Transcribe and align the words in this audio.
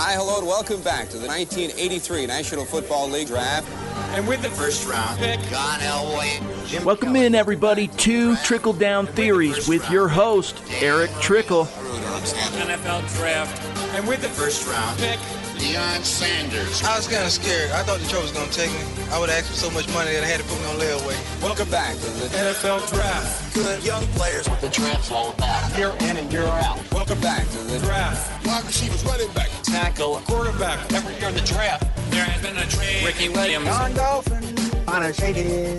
Hi, 0.00 0.14
hello, 0.14 0.38
and 0.38 0.46
welcome 0.46 0.80
back 0.82 1.08
to 1.08 1.18
the 1.18 1.26
1983 1.26 2.26
National 2.26 2.64
Football 2.64 3.08
League 3.08 3.26
Draft. 3.26 3.68
And 4.14 4.28
with 4.28 4.40
the 4.42 4.48
first 4.48 4.88
round 4.88 5.18
pick, 5.18 5.40
John 5.50 5.80
Elway. 5.80 6.68
Jim 6.68 6.84
Welcome 6.84 7.16
in, 7.16 7.34
everybody, 7.34 7.88
to 7.88 8.36
Trickle 8.36 8.74
Down 8.74 9.08
Theories 9.08 9.66
with 9.66 9.90
your 9.90 10.06
host, 10.06 10.62
Erick 10.80 11.10
Trickel. 11.20 11.64
NFL 11.64 13.12
Draft. 13.16 13.60
And 13.96 14.06
with 14.06 14.22
the 14.22 14.28
first 14.28 14.68
round 14.68 15.00
pick, 15.00 15.18
Deion 15.58 16.04
Sanders. 16.04 16.82
I 16.84 16.96
was 16.96 17.06
kind 17.06 17.24
of 17.24 17.32
scared. 17.32 17.70
I 17.72 17.82
thought 17.82 17.98
Detroit 18.00 18.22
was 18.22 18.32
going 18.32 18.48
to 18.48 18.54
take 18.54 18.70
me. 18.70 18.80
I 19.10 19.18
would 19.18 19.28
have 19.28 19.38
asked 19.42 19.50
for 19.50 19.56
so 19.58 19.70
much 19.70 19.86
money 19.92 20.12
that 20.12 20.22
I 20.22 20.26
had 20.26 20.40
to 20.40 20.46
put 20.46 20.58
me 20.60 20.66
on 20.66 20.76
layaway. 20.78 21.18
Welcome 21.42 21.68
back 21.68 21.94
to 21.94 22.06
the 22.22 22.26
NFL 22.30 22.88
Draft. 22.92 23.54
Good 23.54 23.82
young 23.84 24.06
players. 24.14 24.48
With 24.48 24.60
the 24.60 24.68
draft's 24.68 25.10
all 25.10 25.32
about. 25.32 25.76
Year 25.76 25.92
in 26.08 26.16
and 26.16 26.32
year 26.32 26.46
out. 26.46 26.78
Welcome 26.92 27.20
back 27.20 27.48
to 27.50 27.58
the 27.58 27.78
Draft. 27.80 28.46
Wide 28.46 28.64
receivers, 28.64 29.04
running 29.04 29.30
back, 29.32 29.50
Tackle, 29.64 30.22
quarterback. 30.26 30.78
Every 30.92 31.14
year 31.18 31.28
in 31.28 31.34
the 31.34 31.42
draft, 31.42 31.84
there 32.10 32.24
has 32.24 32.40
been 32.40 32.56
a 32.56 32.66
trade. 32.66 33.04
Ricky 33.04 33.28
Williams. 33.28 33.66
John 33.66 33.92
Dolphin. 33.94 34.47
On 34.88 35.02
a 35.02 35.12
shady. 35.12 35.76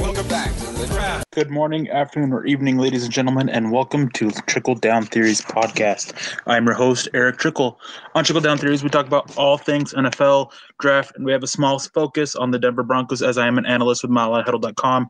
Welcome 0.00 0.26
back 0.28 0.50
to 0.56 0.66
the 0.72 0.86
Draft. 0.86 1.30
Good 1.32 1.50
morning, 1.50 1.90
afternoon, 1.90 2.32
or 2.32 2.46
evening, 2.46 2.78
ladies 2.78 3.04
and 3.04 3.12
gentlemen, 3.12 3.50
and 3.50 3.70
welcome 3.70 4.08
to 4.12 4.30
Trickle 4.46 4.74
Down 4.74 5.04
Theories 5.04 5.42
podcast. 5.42 6.14
I'm 6.46 6.64
your 6.64 6.74
host, 6.74 7.08
Erick 7.12 7.36
Trickel. 7.36 7.78
On 8.14 8.24
Trickle 8.24 8.40
Down 8.40 8.56
Theories, 8.56 8.82
we 8.82 8.88
talk 8.88 9.06
about 9.06 9.36
all 9.36 9.58
things 9.58 9.92
NFL, 9.92 10.50
draft, 10.80 11.14
and 11.14 11.26
we 11.26 11.32
have 11.32 11.42
a 11.42 11.46
small 11.46 11.78
focus 11.78 12.34
on 12.34 12.52
the 12.52 12.58
Denver 12.58 12.82
Broncos 12.82 13.20
as 13.20 13.36
I 13.36 13.46
am 13.46 13.58
an 13.58 13.66
analyst 13.66 14.02
with 14.02 14.10
MileHuddle.com. 14.10 15.08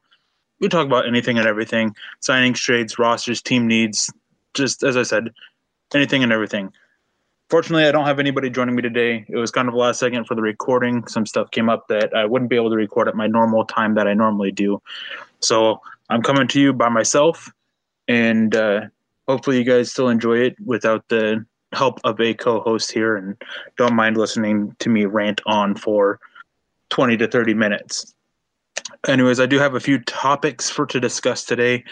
We 0.59 0.69
talk 0.69 0.87
about 0.87 1.07
anything 1.07 1.39
and 1.39 1.47
everything 1.47 1.95
signings, 2.21 2.57
trades, 2.57 2.99
rosters, 2.99 3.41
team 3.41 3.69
needs, 3.69 4.13
just 4.53 4.83
as 4.83 4.97
I 4.97 5.05
said, 5.05 5.31
anything 5.95 6.25
and 6.25 6.33
everything. 6.33 6.73
Fortunately, 7.49 7.85
I 7.85 7.93
don't 7.93 8.07
have 8.07 8.19
anybody 8.19 8.51
joining 8.51 8.75
me 8.75 8.83
today. 8.83 9.25
It 9.29 9.37
was 9.37 9.53
kind 9.53 9.69
of 9.69 9.75
last 9.75 10.01
second 10.01 10.27
for 10.27 10.35
the 10.35 10.43
recording. 10.43 11.07
Some 11.07 11.27
stuff 11.27 11.51
came 11.53 11.69
up 11.69 11.87
that 11.89 12.15
I 12.15 12.25
wouldn't 12.25 12.51
be 12.51 12.57
able 12.57 12.71
to 12.71 12.77
record 12.77 13.09
at 13.09 13.15
my 13.15 13.29
normal 13.29 13.65
time 13.65 13.95
that 13.95 14.09
I 14.09 14.15
normally 14.15 14.51
do. 14.51 14.83
So 15.41 15.81
I'm 16.11 16.23
coming 16.23 16.49
to 16.49 16.61
you 16.61 16.73
by 16.73 16.89
myself, 16.89 17.53
and 18.09 18.55
uh, 18.57 18.81
hopefully, 19.29 19.59
you 19.59 19.65
guys 19.65 19.93
still 19.93 20.09
enjoy 20.09 20.39
it 20.39 20.57
without 20.65 21.09
the 21.09 21.45
help 21.73 22.01
of 22.05 22.21
a 22.21 22.35
co 22.35 22.61
host 22.61 22.91
here 22.91 23.17
and 23.17 23.37
don't 23.77 23.95
mind 23.95 24.17
listening 24.17 24.75
to 24.79 24.89
me 24.89 25.05
rant 25.05 25.41
on 25.47 25.75
for 25.75 26.19
20 26.91 27.17
to 27.19 27.29
30 27.29 27.55
minutes. 27.55 28.15
Anyways, 29.07 29.41
I 29.41 29.47
do 29.47 29.59
have 29.59 29.75
a 29.75 29.81
few 29.81 29.99
topics 30.01 30.71
for 30.71 30.87
to 30.87 31.01
discuss 31.01 31.45
today. 31.45 31.85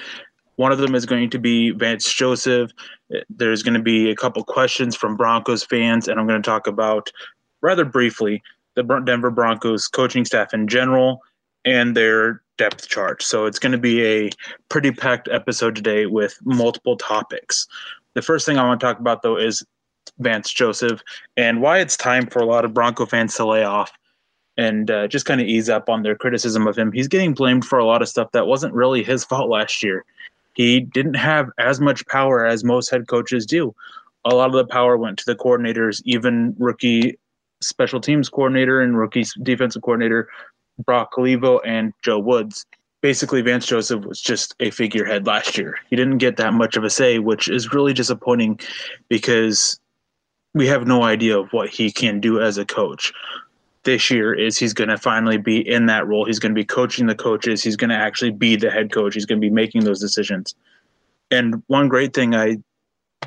One 0.56 0.72
of 0.72 0.78
them 0.78 0.94
is 0.94 1.06
going 1.06 1.30
to 1.30 1.38
be 1.38 1.70
Vance 1.70 2.12
Joseph. 2.12 2.70
There's 3.28 3.62
going 3.62 3.74
to 3.74 3.82
be 3.82 4.10
a 4.10 4.16
couple 4.16 4.44
questions 4.44 4.94
from 4.94 5.16
Broncos 5.16 5.64
fans, 5.64 6.08
and 6.08 6.18
I'm 6.18 6.26
going 6.26 6.40
to 6.40 6.48
talk 6.48 6.66
about 6.66 7.10
rather 7.60 7.84
briefly 7.84 8.42
the 8.74 8.82
Denver 9.04 9.30
Broncos 9.30 9.88
coaching 9.88 10.24
staff 10.24 10.52
in 10.52 10.68
general 10.68 11.20
and 11.64 11.96
their 11.96 12.42
depth 12.58 12.88
chart. 12.88 13.22
So 13.22 13.46
it's 13.46 13.58
going 13.58 13.72
to 13.72 13.78
be 13.78 14.04
a 14.04 14.30
pretty 14.68 14.92
packed 14.92 15.28
episode 15.28 15.74
today 15.74 16.06
with 16.06 16.38
multiple 16.44 16.96
topics. 16.96 17.66
The 18.14 18.22
first 18.22 18.46
thing 18.46 18.58
I 18.58 18.66
want 18.66 18.80
to 18.80 18.86
talk 18.86 19.00
about, 19.00 19.22
though, 19.22 19.36
is 19.36 19.64
Vance 20.18 20.52
Joseph 20.52 21.00
and 21.36 21.60
why 21.60 21.78
it's 21.78 21.96
time 21.96 22.26
for 22.26 22.40
a 22.40 22.46
lot 22.46 22.64
of 22.64 22.74
Bronco 22.74 23.06
fans 23.06 23.34
to 23.36 23.46
lay 23.46 23.64
off 23.64 23.90
and 24.56 24.90
uh, 24.90 25.08
just 25.08 25.26
kind 25.26 25.40
of 25.40 25.48
ease 25.48 25.68
up 25.68 25.88
on 25.88 26.02
their 26.02 26.14
criticism 26.14 26.68
of 26.68 26.76
him. 26.76 26.92
He's 26.92 27.08
getting 27.08 27.34
blamed 27.34 27.64
for 27.64 27.78
a 27.78 27.84
lot 27.84 28.02
of 28.02 28.08
stuff 28.08 28.30
that 28.32 28.46
wasn't 28.46 28.74
really 28.74 29.02
his 29.02 29.24
fault 29.24 29.50
last 29.50 29.82
year 29.82 30.04
he 30.54 30.80
didn't 30.80 31.14
have 31.14 31.50
as 31.58 31.80
much 31.80 32.06
power 32.06 32.44
as 32.44 32.64
most 32.64 32.90
head 32.90 33.08
coaches 33.08 33.46
do. 33.46 33.74
A 34.24 34.34
lot 34.34 34.46
of 34.46 34.54
the 34.54 34.66
power 34.66 34.96
went 34.96 35.18
to 35.18 35.24
the 35.26 35.34
coordinators, 35.34 36.00
even 36.04 36.54
rookie 36.58 37.18
special 37.60 38.00
teams 38.00 38.28
coordinator 38.28 38.80
and 38.80 38.98
rookie 38.98 39.24
defensive 39.42 39.82
coordinator 39.82 40.28
Brock 40.84 41.16
Olivo 41.18 41.58
and 41.60 41.92
Joe 42.02 42.18
Woods. 42.18 42.66
Basically, 43.00 43.42
Vance 43.42 43.66
Joseph 43.66 44.04
was 44.04 44.20
just 44.20 44.54
a 44.60 44.70
figurehead 44.70 45.26
last 45.26 45.58
year. 45.58 45.76
He 45.90 45.96
didn't 45.96 46.18
get 46.18 46.36
that 46.38 46.54
much 46.54 46.76
of 46.76 46.84
a 46.84 46.90
say, 46.90 47.18
which 47.18 47.48
is 47.48 47.72
really 47.72 47.92
disappointing 47.92 48.58
because 49.08 49.78
we 50.54 50.66
have 50.68 50.86
no 50.86 51.02
idea 51.02 51.38
of 51.38 51.52
what 51.52 51.68
he 51.68 51.92
can 51.92 52.20
do 52.20 52.40
as 52.40 52.56
a 52.56 52.64
coach 52.64 53.12
this 53.84 54.10
year 54.10 54.34
is 54.34 54.58
he's 54.58 54.72
going 54.72 54.88
to 54.88 54.98
finally 54.98 55.38
be 55.38 55.58
in 55.66 55.86
that 55.86 56.06
role. 56.06 56.24
He's 56.24 56.38
going 56.38 56.52
to 56.52 56.58
be 56.58 56.64
coaching 56.64 57.06
the 57.06 57.14
coaches. 57.14 57.62
He's 57.62 57.76
going 57.76 57.90
to 57.90 57.96
actually 57.96 58.32
be 58.32 58.56
the 58.56 58.70
head 58.70 58.92
coach. 58.92 59.14
He's 59.14 59.26
going 59.26 59.40
to 59.40 59.46
be 59.46 59.50
making 59.50 59.84
those 59.84 60.00
decisions. 60.00 60.54
And 61.30 61.62
one 61.66 61.88
great 61.88 62.14
thing 62.14 62.34
I 62.34 62.58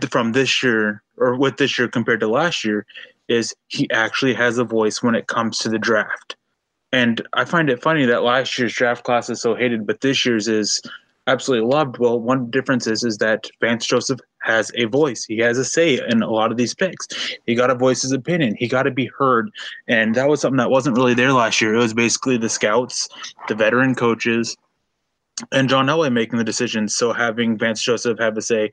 from 0.10 0.34
this 0.34 0.62
year 0.62 1.02
or 1.18 1.36
with 1.36 1.58
this 1.58 1.78
year 1.80 1.88
compared 1.88 2.20
to 2.20 2.28
last 2.28 2.64
year 2.64 2.86
is 3.28 3.56
he 3.68 3.90
actually 3.92 4.34
has 4.34 4.58
a 4.58 4.64
voice 4.64 5.02
when 5.02 5.16
it 5.16 5.28
comes 5.28 5.58
to 5.60 5.70
the 5.70 5.80
draft. 5.80 6.36
And 6.92 7.22
I 7.34 7.46
find 7.46 7.70
it 7.70 7.82
funny 7.82 8.06
that 8.06 8.24
last 8.24 8.58
year's 8.58 8.74
draft 8.74 9.04
class 9.04 9.30
is 9.30 9.42
so 9.42 9.56
hated, 9.56 9.86
but 9.86 10.02
this 10.02 10.26
year's 10.26 10.48
is 10.48 10.82
absolutely 11.28 11.70
loved. 11.70 11.98
Well, 12.00 12.20
one 12.20 12.50
difference 12.50 12.88
is 12.88 13.04
is 13.04 13.18
that 13.18 13.50
Vance 13.62 13.86
Joseph 13.86 14.20
has 14.42 14.72
a 14.76 14.86
voice. 14.86 15.26
He 15.26 15.38
has 15.40 15.58
a 15.58 15.66
say 15.66 16.00
in 16.10 16.24
a 16.24 16.30
lot 16.30 16.52
of 16.52 16.58
these 16.58 16.74
picks. 16.74 17.08
He 17.46 17.54
got 17.54 17.68
to 17.68 17.76
voice 17.76 18.02
his 18.02 18.14
opinion. 18.14 18.56
He 18.58 18.68
got 18.68 18.84
to 18.84 18.92
be 18.92 19.10
heard, 19.18 19.52
and 19.88 20.16
that 20.16 20.30
was 20.30 20.42
something 20.42 20.58
that 20.58 20.72
wasn't 20.72 20.96
really 20.96 21.14
there 21.14 21.34
last 21.34 21.62
year. 21.62 21.76
It 21.76 21.80
was 21.80 21.94
basically 21.94 22.38
the 22.38 22.50
scouts, 22.50 23.10
the 23.48 23.56
veteran 23.56 23.94
coaches, 23.94 24.56
and 25.52 25.70
John 25.70 25.88
Elway 25.88 26.12
making 26.12 26.38
the 26.38 26.44
decisions. 26.44 26.96
So 26.96 27.14
having 27.14 27.58
Vance 27.58 27.82
Joseph 27.82 28.20
have 28.20 28.38
a 28.38 28.42
say 28.42 28.72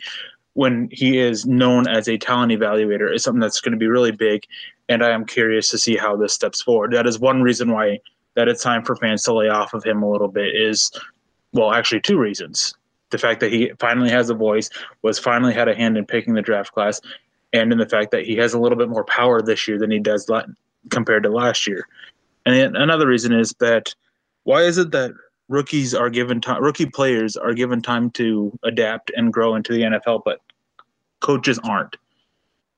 when 0.55 0.89
he 0.93 1.19
is 1.19 1.45
known 1.45 1.89
as 1.89 2.09
a 2.09 2.17
talent 2.17 2.53
evaluator 2.53 3.13
is 3.13 3.25
something 3.25 3.41
that's 3.41 3.61
going 3.61 3.73
to 3.73 3.79
be 3.79 3.89
really 3.89 4.13
big. 4.13 4.45
And 4.89 5.03
I 5.03 5.11
am 5.11 5.25
curious 5.25 5.69
to 5.71 5.79
see 5.79 5.97
how 5.97 6.17
this 6.17 6.33
steps 6.33 6.63
forward. 6.63 6.93
That 6.93 7.07
is 7.07 7.19
one 7.19 7.43
reason 7.43 7.73
why 7.73 7.99
that 8.35 8.49
it's 8.49 8.63
time 8.63 8.85
for 8.85 8.97
fans 8.97 9.23
to 9.25 9.35
lay 9.35 9.49
off 9.49 9.75
of 9.75 9.85
him 9.85 10.03
a 10.03 10.11
little 10.11 10.29
bit 10.29 10.55
is 10.55 10.91
well, 11.55 11.73
actually, 11.73 12.01
two 12.01 12.19
reasons. 12.19 12.75
The 13.11 13.19
fact 13.19 13.41
that 13.41 13.53
he 13.53 13.71
finally 13.79 14.11
has 14.11 14.29
a 14.29 14.35
voice, 14.35 14.69
was 15.03 15.19
finally 15.19 15.55
had 15.55 15.69
a 15.69 15.75
hand 15.75 15.97
in 15.97 16.05
picking 16.05 16.35
the 16.35 16.43
draft 16.43 16.73
class, 16.73 17.01
and 17.53 17.73
in 17.73 17.79
the 17.79 17.89
fact 17.89 18.11
that 18.11 18.25
he 18.25 18.37
has 18.37 18.53
a 18.53 18.59
little 18.59 18.77
bit 18.77 18.89
more 18.89 19.05
power 19.05 19.41
this 19.41 19.67
year 19.69 19.79
than 19.79 19.91
he 19.91 20.01
does 20.01 20.29
compared 20.91 21.23
to 21.23 21.31
last 21.31 21.67
year. 21.67 21.87
And 22.45 22.77
another 22.77 23.07
reason 23.07 23.33
is 23.33 23.55
that 23.61 23.95
why 24.43 24.63
is 24.63 24.77
it 24.77 24.91
that 24.91 25.13
rookies 25.49 25.95
are 25.95 26.11
given 26.11 26.41
time, 26.41 26.63
rookie 26.63 26.87
players 26.87 27.37
are 27.37 27.55
given 27.55 27.81
time 27.81 28.11
to 28.13 28.57
adapt 28.65 29.11
and 29.17 29.33
grow 29.33 29.55
into 29.55 29.73
the 29.73 29.83
NFL, 29.83 30.23
but 30.25 30.41
coaches 31.21 31.59
aren't? 31.61 31.97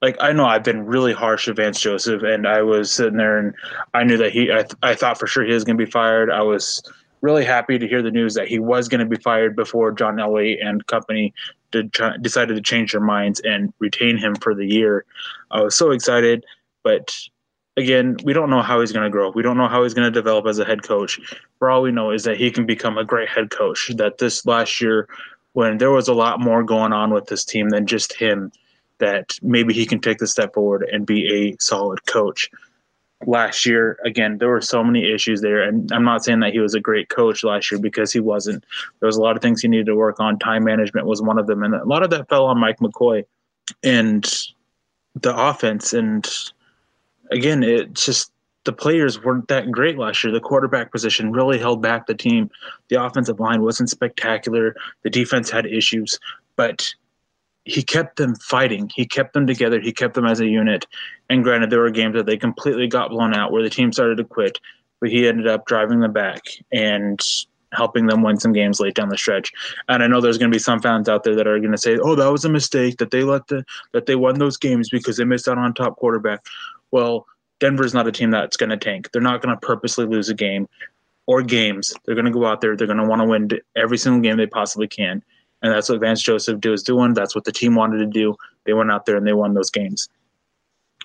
Like 0.03 0.17
I 0.21 0.33
know 0.33 0.45
I've 0.45 0.63
been 0.63 0.85
really 0.85 1.15
harsh 1.15 1.49
with 1.49 1.57
Vance 1.57 1.81
Joseph, 1.81 2.23
and 2.23 2.47
I 2.47 2.63
was 2.63 2.93
sitting 2.93 3.17
there 3.17 3.39
and 3.39 3.55
I 3.95 4.05
knew 4.05 4.19
that 4.19 4.31
he, 4.31 4.53
I, 4.53 4.63
th- 4.63 4.75
I 4.83 4.95
thought 4.95 5.19
for 5.19 5.27
sure 5.27 5.45
he 5.45 5.55
was 5.55 5.65
going 5.65 5.79
to 5.79 5.85
be 5.85 5.91
fired. 5.91 6.31
I 6.31 6.43
was 6.43 6.83
really 7.21 7.45
happy 7.45 7.79
to 7.79 7.89
hear 7.89 8.03
the 8.03 8.11
news 8.11 8.35
that 8.35 8.49
he 8.49 8.59
was 8.59 8.89
going 8.89 9.01
to 9.01 9.07
be 9.07 9.21
fired 9.23 9.57
before 9.57 9.93
John 9.93 10.17
Elway 10.17 10.65
and 10.65 10.87
company 10.87 11.33
did, 11.71 11.97
decided 12.21 12.55
to 12.55 12.63
change 12.63 12.93
their 12.93 13.01
minds 13.01 13.41
and 13.41 13.73
retain 13.79 14.17
him 14.17 14.35
for 14.37 14.55
the 14.55 14.67
year. 14.67 15.05
I 15.51 15.63
was 15.63 15.75
so 15.75 15.91
excited, 15.91 16.45
but 16.83 17.17
again, 17.77 18.17
we 18.25 18.33
don't 18.33 18.51
know 18.51 18.63
how 18.63 18.81
he's 18.81 18.93
going 18.93 19.05
to 19.05 19.11
grow. 19.11 19.31
We 19.31 19.43
don't 19.43 19.57
know 19.57 19.69
how 19.69 19.83
he's 19.83 19.95
going 19.95 20.11
to 20.11 20.19
develop 20.19 20.47
as 20.47 20.59
a 20.59 20.65
head 20.65 20.83
coach. 20.83 21.21
For 21.59 21.71
all 21.71 21.83
we 21.83 21.93
know 21.93 22.11
is 22.11 22.25
that 22.25 22.37
he 22.37 22.51
can 22.51 22.67
become 22.67 22.99
a 22.99 23.05
great 23.05 23.29
head 23.29 23.51
coach. 23.51 23.91
That 23.97 24.19
this 24.19 24.47
last 24.47 24.81
year, 24.81 25.09
when 25.53 25.79
there 25.79 25.91
was 25.91 26.09
a 26.09 26.15
lot 26.15 26.41
more 26.41 26.63
going 26.63 26.93
on 26.93 27.13
with 27.13 27.27
this 27.27 27.45
team 27.45 27.71
than 27.71 27.87
just 27.87 28.15
him, 28.15 28.53
that 28.99 29.39
maybe 29.43 29.75
he 29.75 29.85
can 29.85 30.01
take 30.01 30.19
the 30.19 30.27
step 30.27 30.55
forward 30.55 30.89
and 30.91 31.07
be 31.07 31.27
a 31.33 31.57
solid 31.61 32.07
coach 32.07 32.51
last 33.25 33.65
year 33.65 33.99
again 34.05 34.37
there 34.39 34.51
were 34.51 34.61
so 34.61 34.85
many 34.85 35.11
issues 35.11 35.41
there. 35.41 35.63
And 35.63 35.91
i'm 35.93 36.05
not 36.05 36.25
saying 36.25 36.41
that 36.41 36.53
he 36.53 36.61
was 36.61 36.75
a 36.75 36.81
great 36.81 37.09
coach 37.09 37.43
last 37.43 37.71
year 37.71 37.81
because 37.81 38.13
he 38.13 38.21
wasn't. 38.21 38.65
There 39.01 39.07
was 39.07 39.17
a 39.17 39.23
lot 39.23 39.37
of 39.37 39.43
things 39.43 39.63
he 39.63 39.69
needed 39.69 39.87
to 39.87 39.97
work 39.97 40.21
on. 40.21 40.39
Time 40.39 40.65
management 40.65 41.07
was 41.07 41.23
one 41.23 41.39
of 41.39 41.47
them. 41.47 41.63
And 41.63 41.75
a 41.75 41.85
lot 41.85 42.03
of 42.03 42.11
that 42.11 42.29
fell 42.29 42.47
on 42.47 42.59
mike 42.59 42.79
mccoy 42.79 43.25
and 43.83 44.25
the 45.15 45.35
offense. 45.37 45.93
And 45.93 46.29
again 47.31 47.63
it 47.63 47.95
just 47.95 48.33
the 48.65 48.73
players 48.73 49.23
weren't 49.23 49.49
that 49.49 49.71
great 49.71 49.97
last 49.97 50.23
year. 50.23 50.33
The 50.33 50.41
quarterback 50.41 50.93
position 50.93 51.33
really 51.33 51.59
held 51.59 51.81
back 51.81 52.07
the 52.07 52.15
team. 52.15 52.51
The 52.89 53.03
offensive 53.03 53.41
line 53.41 53.63
wasn't 53.63 53.89
spectacular. 53.89 54.75
The 55.03 55.11
defense 55.11 55.49
had 55.49 55.67
issues. 55.67 56.19
But 56.57 56.93
he 57.67 57.83
kept 57.83 58.17
them 58.17 58.37
fighting. 58.37 58.91
He 58.95 59.05
kept 59.05 59.35
them 59.35 59.47
together. 59.47 59.81
He 59.81 59.93
kept 59.93 60.15
them 60.15 60.25
as 60.25 60.41
a 60.41 60.47
unit. 60.47 60.87
And 61.29 61.43
granted, 61.43 61.69
there 61.69 61.81
were 61.81 61.91
games 61.91 62.15
that 62.15 62.25
they 62.25 62.37
completely 62.37 62.87
got 62.87 63.11
blown 63.11 63.35
out 63.35 63.51
where 63.51 63.63
the 63.63 63.69
team 63.69 63.93
started 63.93 64.17
to 64.19 64.25
quit, 64.25 64.61
but 65.01 65.11
he 65.11 65.27
ended 65.27 65.49
up 65.49 65.67
driving 65.67 65.99
them 65.99 66.13
back 66.13 66.43
and 66.73 67.21
helping 67.73 68.07
them 68.07 68.23
win 68.23 68.39
some 68.39 68.53
games 68.53 68.79
late 68.79 68.95
down 68.95 69.09
the 69.09 69.19
stretch. 69.19 69.53
And 69.89 70.01
I 70.01 70.07
know 70.07 70.21
there's 70.21 70.39
going 70.39 70.51
to 70.51 70.55
be 70.55 70.61
some 70.61 70.81
fans 70.81 71.09
out 71.09 71.25
there 71.25 71.35
that 71.35 71.49
are 71.49 71.59
going 71.59 71.73
to 71.73 71.79
say, 71.79 71.99
"Oh, 71.99 72.15
that 72.15 72.29
was 72.29 72.45
a 72.45 72.49
mistake 72.49 72.99
that 72.99 73.11
they 73.11 73.25
let 73.25 73.49
the 73.49 73.65
that 73.93 74.07
they 74.07 74.15
won 74.15 74.39
those 74.39 74.57
games 74.57 74.89
because 74.89 75.17
they 75.17 75.25
missed 75.25 75.49
out 75.49 75.59
on 75.59 75.75
top 75.75 75.97
quarterback." 75.97 76.47
Well, 76.93 77.27
Denver's 77.59 77.95
not 77.95 78.07
a 78.07 78.13
team 78.13 78.31
that's 78.31 78.57
going 78.57 78.71
to 78.71 78.77
tank. 78.77 79.11
They're 79.13 79.21
not 79.21 79.43
going 79.43 79.55
to 79.55 79.67
purposely 79.67 80.07
lose 80.07 80.29
a 80.29 80.35
game 80.35 80.69
or 81.27 81.43
games. 81.43 81.93
They're 82.05 82.15
going 82.15 82.27
to 82.27 82.31
go 82.31 82.47
out 82.47 82.61
there. 82.61 82.77
They're 82.77 82.87
going 82.87 83.01
to 83.01 83.07
want 83.07 83.23
to 83.23 83.27
win 83.27 83.49
every 83.75 83.99
single 83.99 84.23
game 84.23 84.37
they 84.37 84.47
possibly 84.47 84.87
can. 84.87 85.25
And 85.63 85.73
that's 85.73 85.89
what 85.89 86.01
Vance 86.01 86.23
Joseph 86.23 86.65
was 86.65 86.83
doing. 86.83 87.15
That's 87.15 87.35
what 87.35 87.45
the 87.45 87.53
team 87.53 87.75
wanted 87.75 87.99
to 87.99 88.07
do. 88.07 88.37
They 88.65 88.75
went 88.75 88.91
out 88.91 89.07
there 89.07 89.17
and 89.17 89.27
they 89.27 89.33
won 89.33 89.55
those 89.55 89.71
games. 89.71 90.09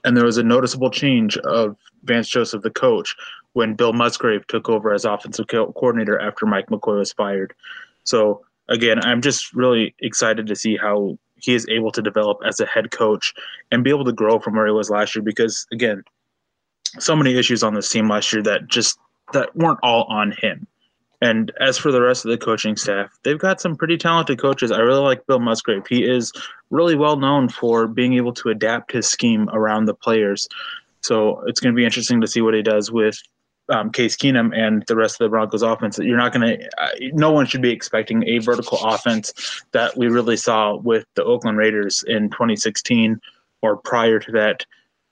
And 0.03 0.17
there 0.17 0.25
was 0.25 0.37
a 0.37 0.43
noticeable 0.43 0.89
change 0.89 1.37
of 1.37 1.77
Vance 2.03 2.27
Joseph, 2.27 2.63
the 2.63 2.69
coach, 2.69 3.15
when 3.53 3.75
Bill 3.75 3.93
Musgrave 3.93 4.45
took 4.47 4.69
over 4.69 4.93
as 4.93 5.05
offensive 5.05 5.47
coordinator 5.47 6.19
after 6.19 6.45
Mike 6.45 6.67
McCoy 6.67 6.97
was 6.97 7.13
fired. 7.13 7.53
So, 8.03 8.41
again, 8.69 8.99
I'm 9.03 9.21
just 9.21 9.53
really 9.53 9.93
excited 9.99 10.47
to 10.47 10.55
see 10.55 10.77
how 10.77 11.17
he 11.35 11.53
is 11.53 11.67
able 11.69 11.91
to 11.91 12.01
develop 12.01 12.39
as 12.45 12.59
a 12.59 12.65
head 12.65 12.91
coach 12.91 13.33
and 13.71 13.83
be 13.83 13.89
able 13.89 14.05
to 14.05 14.13
grow 14.13 14.39
from 14.39 14.55
where 14.55 14.65
he 14.65 14.71
was 14.71 14.89
last 14.89 15.15
year 15.15 15.23
because, 15.23 15.67
again, 15.71 16.03
so 16.99 17.15
many 17.15 17.35
issues 17.35 17.63
on 17.63 17.73
this 17.73 17.89
team 17.89 18.09
last 18.09 18.31
year 18.33 18.43
that 18.43 18.67
just 18.67 18.97
that 19.33 19.55
weren't 19.55 19.79
all 19.81 20.03
on 20.05 20.33
him. 20.41 20.67
And 21.21 21.51
as 21.59 21.77
for 21.77 21.91
the 21.91 22.01
rest 22.01 22.25
of 22.25 22.31
the 22.31 22.37
coaching 22.37 22.75
staff, 22.75 23.15
they've 23.23 23.37
got 23.37 23.61
some 23.61 23.75
pretty 23.75 23.97
talented 23.97 24.39
coaches. 24.39 24.71
I 24.71 24.79
really 24.79 25.03
like 25.03 25.25
Bill 25.27 25.39
Musgrave. 25.39 25.85
He 25.87 26.03
is 26.03 26.31
really 26.71 26.95
well 26.95 27.15
known 27.15 27.47
for 27.47 27.87
being 27.87 28.13
able 28.15 28.33
to 28.33 28.49
adapt 28.49 28.91
his 28.91 29.07
scheme 29.07 29.47
around 29.53 29.85
the 29.85 29.93
players. 29.93 30.49
So 31.01 31.41
it's 31.45 31.59
going 31.59 31.73
to 31.73 31.77
be 31.77 31.85
interesting 31.85 32.21
to 32.21 32.27
see 32.27 32.41
what 32.41 32.55
he 32.55 32.63
does 32.63 32.91
with 32.91 33.21
um, 33.69 33.91
Case 33.91 34.15
Keenum 34.15 34.55
and 34.57 34.83
the 34.87 34.95
rest 34.95 35.21
of 35.21 35.25
the 35.25 35.29
Broncos 35.29 35.61
offense. 35.61 35.99
You're 35.99 36.17
not 36.17 36.33
going 36.33 36.57
to, 36.57 36.69
uh, 36.81 36.89
no 37.13 37.31
one 37.31 37.45
should 37.45 37.61
be 37.61 37.71
expecting 37.71 38.27
a 38.27 38.39
vertical 38.39 38.79
offense 38.83 39.61
that 39.71 39.95
we 39.95 40.07
really 40.07 40.37
saw 40.37 40.75
with 40.75 41.05
the 41.15 41.23
Oakland 41.23 41.57
Raiders 41.57 42.03
in 42.07 42.29
2016 42.31 43.21
or 43.61 43.77
prior 43.77 44.19
to 44.19 44.31
that. 44.31 44.65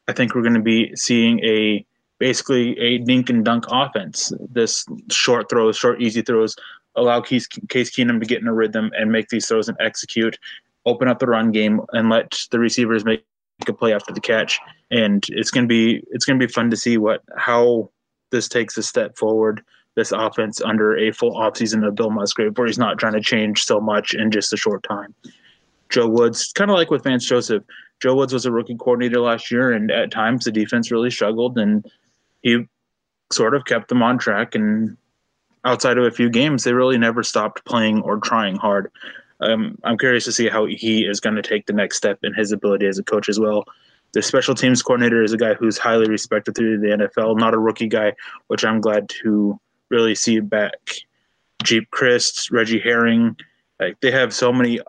I 0.08 0.14
think 0.14 0.34
we're 0.34 0.42
going 0.42 0.56
to 0.56 0.60
be 0.60 0.96
seeing 0.96 1.40
a 1.46 1.86
basically 2.20 2.78
a 2.80 3.00
dink 3.00 3.30
and 3.30 3.44
dunk 3.44 3.66
offense. 3.70 4.32
This 4.52 4.86
short 5.10 5.50
throws, 5.50 5.78
short 5.78 6.02
easy 6.02 6.22
throws, 6.22 6.56
allow 6.96 7.22
Case, 7.22 7.48
Case 7.48 7.90
Keenum 7.90 8.20
to 8.20 8.26
get 8.26 8.42
in 8.42 8.48
a 8.48 8.54
rhythm 8.54 8.92
and 8.96 9.12
make 9.12 9.30
these 9.30 9.48
throws 9.48 9.70
and 9.70 9.78
execute, 9.80 10.38
open 10.86 11.08
up 11.08 11.20
the 11.20 11.28
run 11.28 11.52
game, 11.52 11.82
and 11.94 12.10
let 12.10 12.40
the 12.52 12.60
receivers 12.60 13.06
make 13.06 13.24
a 13.68 13.74
play 13.74 13.94
after 13.94 14.14
the 14.14 14.22
catch. 14.22 14.60
And 14.92 15.26
it's 15.30 15.52
gonna 15.52 15.68
be 15.68 16.04
it's 16.12 16.26
gonna 16.26 16.40
be 16.40 16.48
fun 16.48 16.70
to 16.70 16.78
see 16.78 16.98
what 16.98 17.24
how 17.38 17.90
this 18.30 18.48
takes 18.48 18.78
a 18.78 18.84
step 18.84 19.18
forward. 19.18 19.64
This 19.96 20.12
offense 20.12 20.62
under 20.62 20.98
a 20.98 21.12
full 21.12 21.34
offseason 21.34 21.86
of 21.86 21.96
Bill 21.96 22.12
Musgrave, 22.12 22.58
where 22.58 22.68
he's 22.68 22.78
not 22.78 23.00
trying 23.00 23.14
to 23.14 23.22
change 23.22 23.64
so 23.64 23.80
much 23.80 24.14
in 24.14 24.32
just 24.32 24.54
a 24.54 24.58
short 24.58 24.84
time. 24.84 25.14
Joe 25.90 26.08
Woods, 26.08 26.54
kind 26.54 26.70
of 26.70 26.78
like 26.78 26.92
with 26.92 27.04
Vance 27.04 27.26
Joseph. 27.26 27.64
Joe 28.00 28.16
Woods 28.16 28.32
was 28.32 28.46
a 28.46 28.52
rookie 28.52 28.76
coordinator 28.76 29.20
last 29.20 29.52
year, 29.52 29.74
and 29.74 29.92
at 29.92 30.12
times 30.12 30.46
the 30.46 30.52
defense 30.52 30.92
really 30.92 31.12
struggled, 31.12 31.58
and 31.58 31.86
he 32.42 32.68
sort 33.32 33.56
of 33.56 33.66
kept 33.66 33.90
them 33.90 34.02
on 34.02 34.18
track. 34.18 34.56
And 34.56 34.98
outside 35.66 35.98
of 35.98 36.06
a 36.06 36.12
few 36.12 36.30
games, 36.30 36.64
they 36.64 36.74
really 36.74 36.98
never 36.98 37.24
stopped 37.24 37.66
playing 37.66 38.02
or 38.02 38.18
trying 38.18 38.56
hard. 38.56 38.92
Um, 39.42 39.78
I'm 39.84 39.98
curious 39.98 40.26
to 40.26 40.32
see 40.32 40.50
how 40.50 40.66
he 40.66 41.06
is 41.06 41.20
going 41.20 41.36
to 41.36 41.42
take 41.42 41.66
the 41.66 41.74
next 41.74 41.98
step 41.98 42.20
in 42.24 42.34
his 42.34 42.52
ability 42.52 42.88
as 42.88 43.00
a 43.00 43.04
coach 43.04 43.30
as 43.30 43.40
well. 43.40 43.66
The 44.14 44.22
special 44.22 44.56
teams 44.56 44.82
coordinator 44.82 45.24
is 45.24 45.34
a 45.34 45.38
guy 45.38 45.54
who's 45.54 45.78
highly 45.78 46.10
respected 46.10 46.56
through 46.56 46.80
the 46.80 46.88
NFL, 46.88 47.38
not 47.38 47.54
a 47.54 47.60
rookie 47.60 47.88
guy, 47.88 48.14
which 48.48 48.66
I'm 48.66 48.82
glad 48.82 49.08
to 49.22 49.60
really 49.90 50.16
see 50.16 50.40
back. 50.40 50.96
Geep 51.64 51.88
Chryst, 51.94 52.52
Reggie 52.52 52.80
Herring, 52.80 53.36
like 53.80 54.00
they 54.00 54.12
have 54.12 54.34
so 54.34 54.52
many 54.52 54.80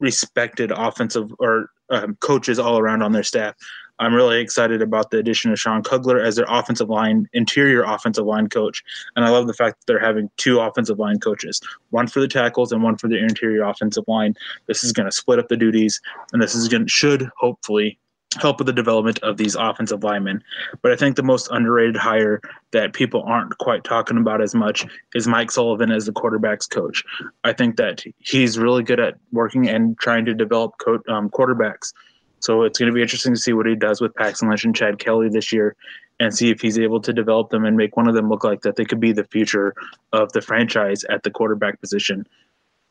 respected 0.00 0.70
offensive 0.70 1.32
or 1.38 1.70
um, 1.90 2.16
coaches 2.20 2.58
all 2.58 2.78
around 2.78 3.02
on 3.02 3.12
their 3.12 3.22
staff. 3.22 3.54
I'm 4.02 4.14
really 4.14 4.40
excited 4.40 4.82
about 4.82 5.12
the 5.12 5.18
addition 5.18 5.52
of 5.52 5.60
Sean 5.60 5.80
Kugler 5.80 6.20
as 6.20 6.34
their 6.34 6.46
offensive 6.48 6.90
line, 6.90 7.28
interior 7.32 7.84
offensive 7.84 8.26
line 8.26 8.48
coach. 8.48 8.82
And 9.14 9.24
I 9.24 9.28
love 9.28 9.46
the 9.46 9.54
fact 9.54 9.78
that 9.78 9.86
they're 9.86 10.04
having 10.04 10.28
two 10.38 10.58
offensive 10.58 10.98
line 10.98 11.20
coaches, 11.20 11.60
one 11.90 12.08
for 12.08 12.18
the 12.18 12.26
tackles 12.26 12.72
and 12.72 12.82
one 12.82 12.96
for 12.96 13.06
the 13.06 13.16
interior 13.16 13.62
offensive 13.62 14.02
line. 14.08 14.34
This 14.66 14.82
is 14.82 14.92
going 14.92 15.06
to 15.06 15.12
split 15.12 15.38
up 15.38 15.46
the 15.46 15.56
duties, 15.56 16.00
and 16.32 16.42
this 16.42 16.56
is 16.56 16.66
going 16.66 16.88
should 16.88 17.30
hopefully 17.38 17.96
help 18.40 18.58
with 18.58 18.66
the 18.66 18.72
development 18.72 19.20
of 19.22 19.36
these 19.36 19.54
offensive 19.54 20.02
linemen. 20.02 20.42
But 20.80 20.90
I 20.90 20.96
think 20.96 21.14
the 21.14 21.22
most 21.22 21.48
underrated 21.52 21.96
hire 21.96 22.40
that 22.72 22.94
people 22.94 23.22
aren't 23.22 23.56
quite 23.58 23.84
talking 23.84 24.16
about 24.16 24.40
as 24.40 24.52
much 24.52 24.84
is 25.14 25.28
Mike 25.28 25.52
Sullivan 25.52 25.92
as 25.92 26.06
the 26.06 26.12
quarterbacks 26.12 26.68
coach. 26.68 27.04
I 27.44 27.52
think 27.52 27.76
that 27.76 28.02
he's 28.18 28.58
really 28.58 28.82
good 28.82 28.98
at 28.98 29.14
working 29.30 29.68
and 29.68 29.96
trying 29.98 30.24
to 30.24 30.34
develop 30.34 30.72
co- 30.78 31.02
um, 31.08 31.30
quarterbacks 31.30 31.92
so 32.42 32.62
it's 32.64 32.76
going 32.76 32.90
to 32.90 32.94
be 32.94 33.02
interesting 33.02 33.32
to 33.32 33.40
see 33.40 33.52
what 33.52 33.66
he 33.66 33.76
does 33.76 34.00
with 34.00 34.14
Paxton 34.16 34.48
Lynch 34.48 34.64
and 34.64 34.74
Chad 34.74 34.98
Kelly 34.98 35.28
this 35.28 35.52
year 35.52 35.76
and 36.18 36.34
see 36.34 36.50
if 36.50 36.60
he's 36.60 36.76
able 36.76 37.00
to 37.00 37.12
develop 37.12 37.50
them 37.50 37.64
and 37.64 37.76
make 37.76 37.96
one 37.96 38.08
of 38.08 38.14
them 38.14 38.28
look 38.28 38.42
like 38.42 38.62
that 38.62 38.74
they 38.74 38.84
could 38.84 38.98
be 38.98 39.12
the 39.12 39.24
future 39.24 39.74
of 40.12 40.32
the 40.32 40.42
franchise 40.42 41.04
at 41.04 41.22
the 41.22 41.30
quarterback 41.30 41.80
position. 41.80 42.26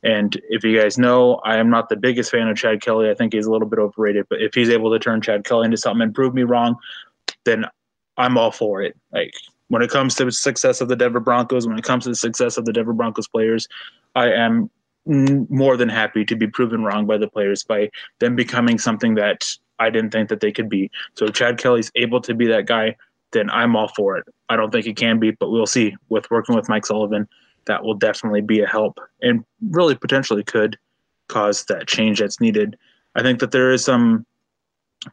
And 0.03 0.39
if 0.50 0.63
you 0.63 0.80
guys 0.80 0.98
know, 0.98 1.36
I 1.44 1.57
am 1.57 1.69
not 1.69 1.89
the 1.89 1.98
biggest 1.98 2.31
fan 2.31 2.48
of 2.48 2.56
Chad 2.56 2.81
Kelly. 2.81 3.09
I 3.09 3.13
think 3.13 3.33
he's 3.33 3.45
a 3.45 3.51
little 3.51 3.68
bit 3.68 3.77
overrated. 3.77 4.25
But 4.30 4.42
if 4.42 4.53
he's 4.53 4.69
able 4.69 4.89
to 4.89 5.00
turn 5.00 5.21
Chad 5.21 5.44
Kelly 5.44 5.65
into 5.65 5.77
something 5.77 6.01
and 6.01 6.15
prove 6.15 6.33
me 6.33 6.44
wrong, 6.44 6.77
then 7.44 7.65
I'm 8.18 8.38
all 8.38 8.51
for 8.51 8.81
it. 8.81 8.95
Like 9.12 9.33
when 9.68 9.81
it 9.81 9.92
comes 9.92 10.15
to 10.15 10.25
the 10.25 10.31
success 10.31 10.80
of 10.80 10.88
the 10.88 10.95
Denver 10.95 11.19
Broncos, 11.19 11.68
when 11.68 11.77
it 11.77 11.83
comes 11.83 12.06
to 12.06 12.09
the 12.09 12.15
success 12.15 12.57
of 12.57 12.63
the 12.63 12.74
Denver 12.74 12.94
Broncos 12.94 13.27
players, 13.27 13.68
I 14.15 14.31
am 14.31 14.69
more 15.06 15.77
than 15.77 15.89
happy 15.89 16.24
to 16.25 16.36
be 16.36 16.48
proven 16.48 16.83
wrong 16.83 17.06
by 17.06 17.18
the 17.18 17.27
players 17.27 17.63
by 17.63 17.89
them 18.19 18.36
becoming 18.36 18.77
something 18.77 19.15
that 19.15 19.45
I 19.80 19.89
didn't 19.89 20.12
think 20.12 20.30
that 20.30 20.42
they 20.42 20.51
could 20.51 20.69
be. 20.69 20.92
So 21.15 21.27
Chad 21.27 21.57
Kelly's 21.57 21.92
able 21.95 22.21
to 22.21 22.33
be 22.36 22.45
that 22.48 22.68
guy, 22.68 22.95
then 23.31 23.50
I'm 23.50 23.75
all 23.75 23.88
for 23.89 24.18
it. 24.18 24.25
I 24.50 24.56
don't 24.56 24.71
think 24.71 24.86
he 24.86 24.94
can 24.94 25.19
be, 25.19 25.31
but 25.31 25.50
we'll 25.50 25.65
see. 25.65 25.95
With 26.09 26.30
working 26.30 26.56
with 26.56 26.69
Mike 26.69 26.86
Sullivan, 26.86 27.27
that 27.65 27.83
will 27.83 27.95
definitely 27.95 28.42
be 28.42 28.62
a 28.62 28.68
help 28.68 29.00
and 29.21 29.44
really 29.69 29.95
potentially 29.95 30.44
could 30.44 30.77
cause 31.27 31.63
that 31.65 31.88
change 31.88 32.19
that's 32.19 32.39
needed. 32.39 32.77
I 33.15 33.24
think 33.24 33.39
that 33.39 33.51
there 33.51 33.71
is 33.71 33.83
some 33.83 34.25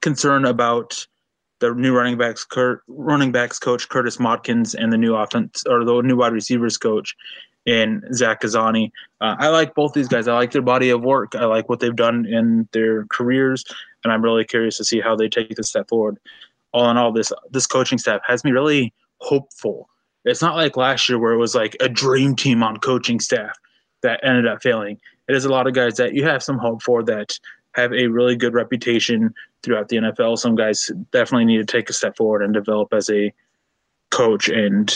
concern 0.01 0.45
about 0.45 1.07
the 1.61 1.73
new 1.75 1.97
running 1.97 2.19
backs 2.19 2.45
Kurt, 2.45 2.83
running 2.89 3.33
backs 3.33 3.59
coach 3.59 3.89
Curtis 3.89 4.19
Modkins 4.19 4.75
and 4.75 4.93
the 4.93 4.99
new 4.99 5.15
offense 5.15 5.65
or 5.69 5.85
the 5.85 6.01
new 6.03 6.17
wide 6.17 6.33
receivers 6.33 6.77
coach 6.77 7.17
and 7.69 8.03
Zach 8.15 8.41
Azzanni. 8.41 8.91
Uh, 9.21 9.37
I 9.39 9.49
like 9.49 9.75
both 9.75 9.93
these 9.93 10.09
guys. 10.09 10.27
I 10.27 10.35
like 10.35 10.53
their 10.53 10.63
body 10.63 10.91
of 10.91 11.03
work. 11.03 11.35
I 11.35 11.45
like 11.45 11.69
what 11.69 11.81
they've 11.81 11.95
done 11.95 12.25
in 12.27 12.69
their 12.73 13.05
careers, 13.07 13.65
and 14.03 14.13
I'm 14.13 14.23
really 14.23 14.45
curious 14.45 14.79
to 14.79 14.85
see 14.85 15.01
how 15.01 15.15
they 15.15 15.29
take 15.29 15.55
this 15.55 15.69
step 15.69 15.89
forward. 15.89 16.19
All 16.73 16.91
in 16.91 16.97
all, 16.97 17.13
this 17.13 17.33
this 17.51 17.67
coaching 17.67 17.99
staff 17.99 18.21
has 18.27 18.45
me 18.45 18.53
really 18.53 18.93
hopeful. 19.19 19.89
It's 20.25 20.43
not 20.43 20.57
like 20.57 20.77
last 20.77 21.09
year 21.09 21.19
where 21.19 21.33
it 21.33 21.39
was 21.39 21.55
like 21.55 21.77
a 21.81 21.89
dream 21.89 22.35
team 22.35 22.63
on 22.63 22.79
coaching 22.79 23.21
staff 23.21 23.57
that 24.03 24.21
ended 24.23 24.47
up 24.47 24.63
failing. 24.63 24.99
It 25.29 25.37
is 25.37 25.45
a 25.45 25.51
lot 25.51 25.67
of 25.67 25.75
guys 25.75 25.97
that 25.97 26.15
you 26.15 26.25
have 26.25 26.43
some 26.43 26.59
hope 26.59 26.83
for 26.83 27.03
that 27.05 27.39
have 27.73 27.93
a 27.93 28.07
really 28.07 28.37
good 28.37 28.55
reputation 28.55 29.35
throughout 29.63 29.89
the 29.89 29.97
NFL. 29.97 30.39
Some 30.39 30.55
guys 30.55 30.91
definitely 31.13 31.45
need 31.45 31.59
to 31.59 31.65
take 31.65 31.91
a 31.91 31.93
step 31.93 32.17
forward 32.17 32.43
and 32.43 32.53
develop 32.53 32.93
as 32.93 33.11
a 33.11 33.33
coach 34.11 34.49
and 34.49 34.95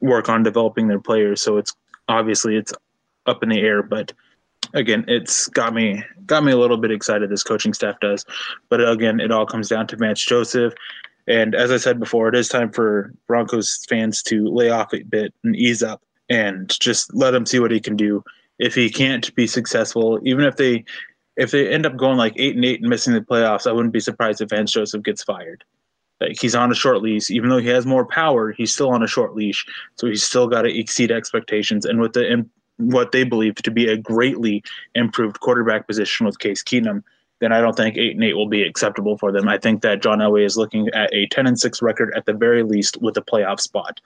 work 0.00 0.28
on 0.28 0.42
developing 0.42 0.88
their 0.88 1.00
players. 1.00 1.40
So 1.40 1.56
it's 1.56 1.74
obviously 2.08 2.56
it's 2.56 2.72
up 3.26 3.42
in 3.42 3.48
the 3.48 3.60
air, 3.60 3.82
but 3.82 4.12
again, 4.74 5.04
it's 5.08 5.48
got 5.48 5.74
me 5.74 6.02
got 6.26 6.44
me 6.44 6.52
a 6.52 6.58
little 6.58 6.76
bit 6.76 6.90
excited. 6.90 7.30
This 7.30 7.42
coaching 7.42 7.72
staff 7.72 8.00
does, 8.00 8.24
but 8.68 8.86
again, 8.86 9.20
it 9.20 9.30
all 9.30 9.46
comes 9.46 9.68
down 9.68 9.86
to 9.88 9.96
Vance 9.96 10.24
Joseph. 10.24 10.74
And 11.26 11.54
as 11.54 11.70
I 11.70 11.76
said 11.76 12.00
before, 12.00 12.28
it 12.28 12.34
is 12.34 12.48
time 12.48 12.72
for 12.72 13.12
Broncos 13.26 13.84
fans 13.88 14.22
to 14.24 14.48
lay 14.48 14.70
off 14.70 14.94
a 14.94 15.02
bit 15.02 15.34
and 15.44 15.54
ease 15.54 15.82
up 15.82 16.02
and 16.30 16.74
just 16.80 17.14
let 17.14 17.34
him 17.34 17.44
see 17.44 17.58
what 17.58 17.70
he 17.70 17.80
can 17.80 17.96
do. 17.96 18.24
If 18.58 18.74
he 18.74 18.90
can't 18.90 19.32
be 19.34 19.46
successful, 19.46 20.18
even 20.24 20.44
if 20.44 20.56
they 20.56 20.84
if 21.36 21.52
they 21.52 21.68
end 21.68 21.86
up 21.86 21.96
going 21.96 22.16
like 22.16 22.32
eight 22.36 22.56
and 22.56 22.64
eight 22.64 22.80
and 22.80 22.88
missing 22.88 23.14
the 23.14 23.20
playoffs, 23.20 23.66
I 23.66 23.72
wouldn't 23.72 23.92
be 23.92 24.00
surprised 24.00 24.40
if 24.40 24.50
Vance 24.50 24.72
Joseph 24.72 25.04
gets 25.04 25.22
fired. 25.22 25.64
Like 26.20 26.40
he's 26.40 26.54
on 26.54 26.70
a 26.70 26.74
short 26.74 27.02
leash, 27.02 27.30
even 27.30 27.48
though 27.48 27.58
he 27.58 27.68
has 27.68 27.86
more 27.86 28.04
power, 28.04 28.52
he's 28.52 28.72
still 28.72 28.90
on 28.90 29.02
a 29.02 29.06
short 29.06 29.34
leash. 29.34 29.64
So 29.96 30.06
he's 30.06 30.22
still 30.22 30.48
got 30.48 30.62
to 30.62 30.78
exceed 30.78 31.10
expectations. 31.10 31.84
And 31.84 32.00
with 32.00 32.12
the 32.12 32.44
what 32.78 33.12
they 33.12 33.24
believe 33.24 33.56
to 33.56 33.70
be 33.70 33.88
a 33.88 33.96
greatly 33.96 34.62
improved 34.94 35.40
quarterback 35.40 35.86
position 35.86 36.26
with 36.26 36.38
Case 36.38 36.62
Keenum, 36.62 37.02
then 37.40 37.52
I 37.52 37.60
don't 37.60 37.76
think 37.76 37.96
eight 37.96 38.14
and 38.14 38.24
eight 38.24 38.34
will 38.34 38.48
be 38.48 38.62
acceptable 38.62 39.18
for 39.18 39.30
them. 39.30 39.48
I 39.48 39.58
think 39.58 39.82
that 39.82 40.02
John 40.02 40.18
Elway 40.18 40.44
is 40.44 40.56
looking 40.56 40.88
at 40.88 41.12
a 41.12 41.26
ten 41.26 41.46
and 41.46 41.58
six 41.58 41.82
record 41.82 42.12
at 42.16 42.26
the 42.26 42.32
very 42.32 42.62
least 42.62 43.00
with 43.00 43.16
a 43.16 43.22
playoff 43.22 43.60
spot. 43.60 44.00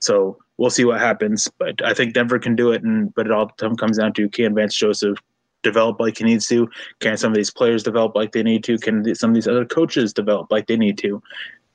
So 0.00 0.38
we'll 0.56 0.70
see 0.70 0.84
what 0.84 1.00
happens. 1.00 1.50
But 1.58 1.82
I 1.82 1.92
think 1.92 2.14
Denver 2.14 2.38
can 2.38 2.56
do 2.56 2.72
it, 2.72 2.82
and 2.82 3.14
but 3.14 3.26
it 3.26 3.32
all 3.32 3.48
comes 3.48 3.98
down 3.98 4.14
to 4.14 4.28
can 4.28 4.54
Vance 4.54 4.74
Joseph 4.74 5.18
develop 5.62 6.00
like 6.00 6.18
he 6.18 6.24
needs 6.24 6.46
to? 6.46 6.68
Can 7.00 7.16
some 7.16 7.32
of 7.32 7.36
these 7.36 7.50
players 7.50 7.82
develop 7.82 8.14
like 8.14 8.32
they 8.32 8.42
need 8.42 8.64
to? 8.64 8.78
Can 8.78 9.14
some 9.14 9.30
of 9.30 9.34
these 9.34 9.48
other 9.48 9.64
coaches 9.64 10.12
develop 10.12 10.50
like 10.50 10.66
they 10.66 10.76
need 10.76 10.98
to, 10.98 11.22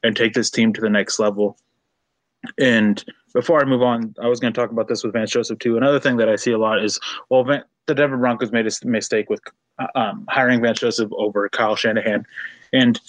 and 0.04 0.16
take 0.16 0.34
this 0.34 0.50
team 0.50 0.74
to 0.74 0.82
the 0.82 0.90
next 0.90 1.20
level? 1.20 1.58
And 2.58 3.04
before 3.34 3.62
I 3.62 3.66
move 3.66 3.82
on, 3.82 4.14
I 4.22 4.28
was 4.28 4.40
going 4.40 4.54
to 4.54 4.60
talk 4.60 4.72
about 4.72 4.88
this 4.88 5.04
with 5.04 5.14
Vance 5.14 5.32
Joseph 5.32 5.60
too. 5.60 5.78
Another 5.78 6.00
thing 6.00 6.18
that 6.18 6.30
I 6.30 6.36
see 6.36 6.52
a 6.52 6.58
lot 6.58 6.84
is 6.84 7.00
well, 7.30 7.44
Van, 7.44 7.64
the 7.86 7.96
Denver 7.96 8.18
Broncos 8.18 8.52
made 8.52 8.68
a 8.68 8.88
mistake 8.88 9.30
with 9.30 9.42
uh, 9.80 9.88
um, 9.96 10.26
hiring 10.30 10.62
Vance 10.62 10.80
Joseph 10.80 11.12
over 11.14 11.48
Kyle 11.50 11.76
Shanahan, 11.76 12.26
and 12.72 13.00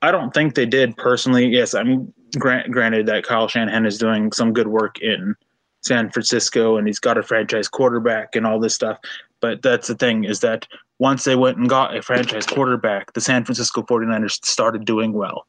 I 0.00 0.12
don't 0.12 0.32
think 0.32 0.54
they 0.54 0.66
did 0.66 0.96
personally. 0.96 1.48
Yes, 1.48 1.74
I'm 1.74 2.12
grant, 2.38 2.70
granted 2.70 3.06
that 3.06 3.24
Kyle 3.24 3.48
Shanahan 3.48 3.86
is 3.86 3.98
doing 3.98 4.32
some 4.32 4.52
good 4.52 4.68
work 4.68 5.00
in 5.00 5.34
San 5.82 6.10
Francisco 6.10 6.76
and 6.76 6.86
he's 6.86 6.98
got 6.98 7.18
a 7.18 7.22
franchise 7.22 7.68
quarterback 7.68 8.36
and 8.36 8.46
all 8.46 8.60
this 8.60 8.74
stuff. 8.74 8.98
But 9.40 9.62
that's 9.62 9.88
the 9.88 9.94
thing 9.94 10.24
is 10.24 10.40
that 10.40 10.66
once 10.98 11.24
they 11.24 11.36
went 11.36 11.58
and 11.58 11.68
got 11.68 11.96
a 11.96 12.02
franchise 12.02 12.46
quarterback, 12.46 13.12
the 13.12 13.20
San 13.20 13.44
Francisco 13.44 13.82
49ers 13.82 14.44
started 14.44 14.84
doing 14.84 15.12
well. 15.12 15.46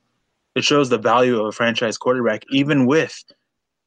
It 0.56 0.64
shows 0.64 0.90
the 0.90 0.98
value 0.98 1.40
of 1.40 1.46
a 1.48 1.52
franchise 1.52 1.98
quarterback, 1.98 2.44
even 2.50 2.86
with 2.86 3.24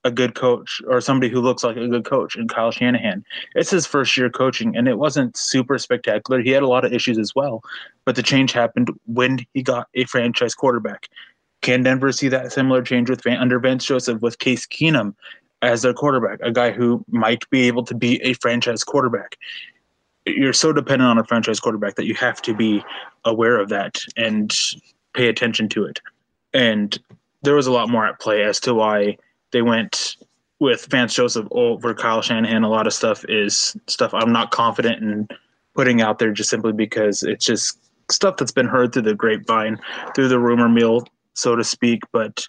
a 0.04 0.10
good 0.10 0.34
coach 0.34 0.80
or 0.88 1.00
somebody 1.00 1.32
who 1.32 1.40
looks 1.40 1.62
like 1.62 1.76
a 1.76 1.88
good 1.88 2.04
coach 2.04 2.36
in 2.36 2.48
Kyle 2.48 2.70
Shanahan. 2.70 3.24
It's 3.54 3.70
his 3.70 3.86
first 3.86 4.16
year 4.16 4.30
coaching, 4.30 4.76
and 4.76 4.88
it 4.88 4.98
wasn't 4.98 5.36
super 5.36 5.78
spectacular. 5.78 6.40
He 6.40 6.50
had 6.50 6.62
a 6.62 6.68
lot 6.68 6.84
of 6.84 6.92
issues 6.92 7.18
as 7.18 7.34
well, 7.34 7.62
but 8.04 8.16
the 8.16 8.22
change 8.22 8.52
happened 8.52 8.90
when 9.06 9.40
he 9.54 9.62
got 9.62 9.88
a 9.94 10.04
franchise 10.04 10.54
quarterback. 10.54 11.08
Can 11.60 11.84
Denver 11.84 12.10
see 12.10 12.28
that 12.28 12.52
similar 12.52 12.82
change 12.82 13.08
with 13.08 13.22
Van, 13.22 13.38
under 13.38 13.60
Vance 13.60 13.84
Joseph 13.84 14.20
with 14.20 14.38
Case 14.38 14.66
Keenum 14.66 15.14
as 15.62 15.82
their 15.82 15.94
quarterback, 15.94 16.40
a 16.42 16.50
guy 16.50 16.72
who 16.72 17.04
might 17.08 17.48
be 17.50 17.68
able 17.68 17.84
to 17.84 17.94
be 17.94 18.20
a 18.22 18.32
franchise 18.34 18.82
quarterback? 18.82 19.36
You're 20.26 20.52
so 20.52 20.72
dependent 20.72 21.08
on 21.08 21.18
a 21.18 21.24
franchise 21.24 21.60
quarterback 21.60 21.94
that 21.94 22.06
you 22.06 22.14
have 22.14 22.42
to 22.42 22.54
be 22.54 22.84
aware 23.24 23.58
of 23.60 23.68
that 23.68 24.02
and 24.16 24.52
pay 25.14 25.28
attention 25.28 25.68
to 25.68 25.84
it. 25.84 26.00
And 26.54 26.98
there 27.42 27.54
was 27.54 27.66
a 27.66 27.72
lot 27.72 27.88
more 27.88 28.06
at 28.06 28.20
play 28.20 28.42
as 28.42 28.60
to 28.60 28.74
why 28.74 29.18
they 29.52 29.62
went 29.62 30.16
with 30.60 30.86
Vance 30.86 31.14
Joseph 31.14 31.48
over 31.50 31.94
Kyle 31.94 32.22
Shanahan. 32.22 32.62
A 32.62 32.68
lot 32.68 32.86
of 32.86 32.92
stuff 32.92 33.24
is 33.28 33.76
stuff 33.88 34.14
I'm 34.14 34.32
not 34.32 34.50
confident 34.50 35.02
in 35.02 35.28
putting 35.74 36.00
out 36.00 36.18
there 36.18 36.30
just 36.30 36.50
simply 36.50 36.72
because 36.72 37.22
it's 37.22 37.44
just 37.44 37.78
stuff 38.10 38.36
that's 38.36 38.52
been 38.52 38.68
heard 38.68 38.92
through 38.92 39.02
the 39.02 39.14
grapevine, 39.14 39.78
through 40.14 40.28
the 40.28 40.38
rumor 40.38 40.68
mill, 40.68 41.04
so 41.34 41.56
to 41.56 41.64
speak. 41.64 42.02
But 42.12 42.46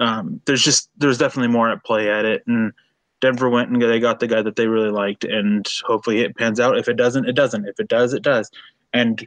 um, 0.00 0.40
there's 0.46 0.62
just 0.62 0.90
there's 0.98 1.18
definitely 1.18 1.52
more 1.52 1.70
at 1.70 1.84
play 1.84 2.10
at 2.10 2.24
it, 2.24 2.42
and 2.46 2.72
Denver 3.20 3.48
went 3.48 3.70
and 3.70 3.80
they 3.80 4.00
got 4.00 4.18
the 4.18 4.26
guy 4.26 4.42
that 4.42 4.56
they 4.56 4.66
really 4.66 4.90
liked, 4.90 5.24
and 5.24 5.66
hopefully 5.84 6.20
it 6.20 6.36
pans 6.36 6.58
out. 6.58 6.78
If 6.78 6.88
it 6.88 6.96
doesn't, 6.96 7.28
it 7.28 7.34
doesn't. 7.34 7.68
If 7.68 7.78
it 7.78 7.88
does, 7.88 8.12
it 8.12 8.22
does. 8.22 8.50
And 8.92 9.24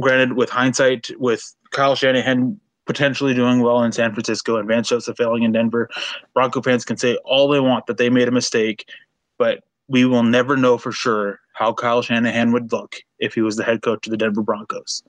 granted, 0.00 0.32
with 0.32 0.50
hindsight, 0.50 1.10
with 1.18 1.54
Kyle 1.70 1.94
Shanahan 1.94 2.60
potentially 2.88 3.34
doing 3.34 3.60
well 3.60 3.82
in 3.82 3.92
San 3.92 4.12
Francisco 4.14 4.56
and 4.56 4.66
Vance 4.66 4.88
Joseph 4.88 5.16
failing 5.16 5.42
in 5.44 5.52
Denver, 5.52 5.90
Bronco 6.32 6.62
fans 6.62 6.86
can 6.86 6.96
say 6.96 7.16
all 7.24 7.46
they 7.46 7.60
want 7.60 7.86
that 7.86 7.98
they 7.98 8.08
made 8.08 8.26
a 8.26 8.32
mistake, 8.32 8.88
but 9.36 9.62
we 9.88 10.06
will 10.06 10.22
never 10.22 10.56
know 10.56 10.78
for 10.78 10.90
sure 10.90 11.38
how 11.52 11.72
Kyle 11.72 12.00
Shanahan 12.00 12.50
would 12.52 12.72
look 12.72 12.96
if 13.18 13.34
he 13.34 13.42
was 13.42 13.56
the 13.56 13.62
head 13.62 13.82
coach 13.82 14.06
of 14.06 14.10
the 14.10 14.16
Denver 14.16 14.42
Broncos 14.42 15.02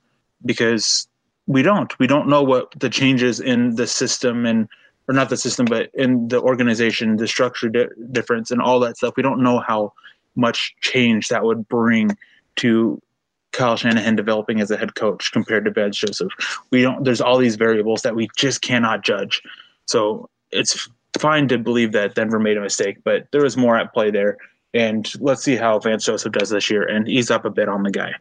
because 0.46 1.08
we 1.48 1.62
don't. 1.62 1.98
We 2.00 2.06
don't 2.06 2.28
know 2.28 2.44
what 2.44 2.78
the 2.78 2.90
changes 2.90 3.40
in 3.40 3.76
the 3.76 3.88
system 3.88 4.46
and 4.46 4.68
or 5.08 5.14
not 5.14 5.30
the 5.30 5.38
system, 5.38 5.66
but 5.66 5.90
in 5.96 6.28
the 6.28 6.40
organization, 6.40 7.16
the 7.16 7.28
structure 7.28 7.70
di- 7.70 7.88
difference, 8.12 8.52
and 8.52 8.62
all 8.62 8.80
that 8.82 8.98
stuff. 8.98 9.16
We 9.16 9.24
don't 9.24 9.42
know 9.42 9.60
how 9.60 9.94
much 10.36 10.76
change 10.82 11.30
that 11.30 11.44
would 11.44 11.68
bring 11.68 12.16
to 12.58 13.02
Kyle 13.52 13.76
Shanahan 13.76 14.16
developing 14.16 14.62
as 14.62 14.72
a 14.72 14.78
head 14.78 14.96
coach 14.96 15.32
compared 15.32 15.66
to 15.66 15.72
Vance 15.72 15.98
Joseph. 15.98 16.32
We 16.72 16.82
don't. 16.82 17.04
There's 17.04 17.22
all 17.22 17.38
these 17.38 17.56
variables 17.56 18.02
that 18.04 18.16
we 18.16 18.30
just 18.36 18.62
cannot 18.62 19.04
judge. 19.04 19.42
So 19.86 20.30
it's 20.52 20.90
fine 21.18 21.48
to 21.48 21.58
believe 21.58 21.92
that 21.94 22.16
Denver 22.16 22.40
made 22.40 22.58
a 22.58 22.62
mistake, 22.62 22.98
but 23.04 23.28
there 23.32 23.44
was 23.44 23.58
more 23.58 23.76
at 23.76 23.94
play 23.94 24.12
there. 24.12 24.38
And 24.74 25.12
let's 25.20 25.44
see 25.44 25.56
how 25.56 25.80
Vance 25.80 26.06
Joseph 26.06 26.32
does 26.32 26.50
this 26.50 26.70
year 26.70 26.84
and 26.84 27.08
ease 27.08 27.32
up 27.32 27.46
a 27.46 27.50
bit 27.50 27.68
on 27.68 27.84
the 27.84 27.92
guy. 27.92 28.14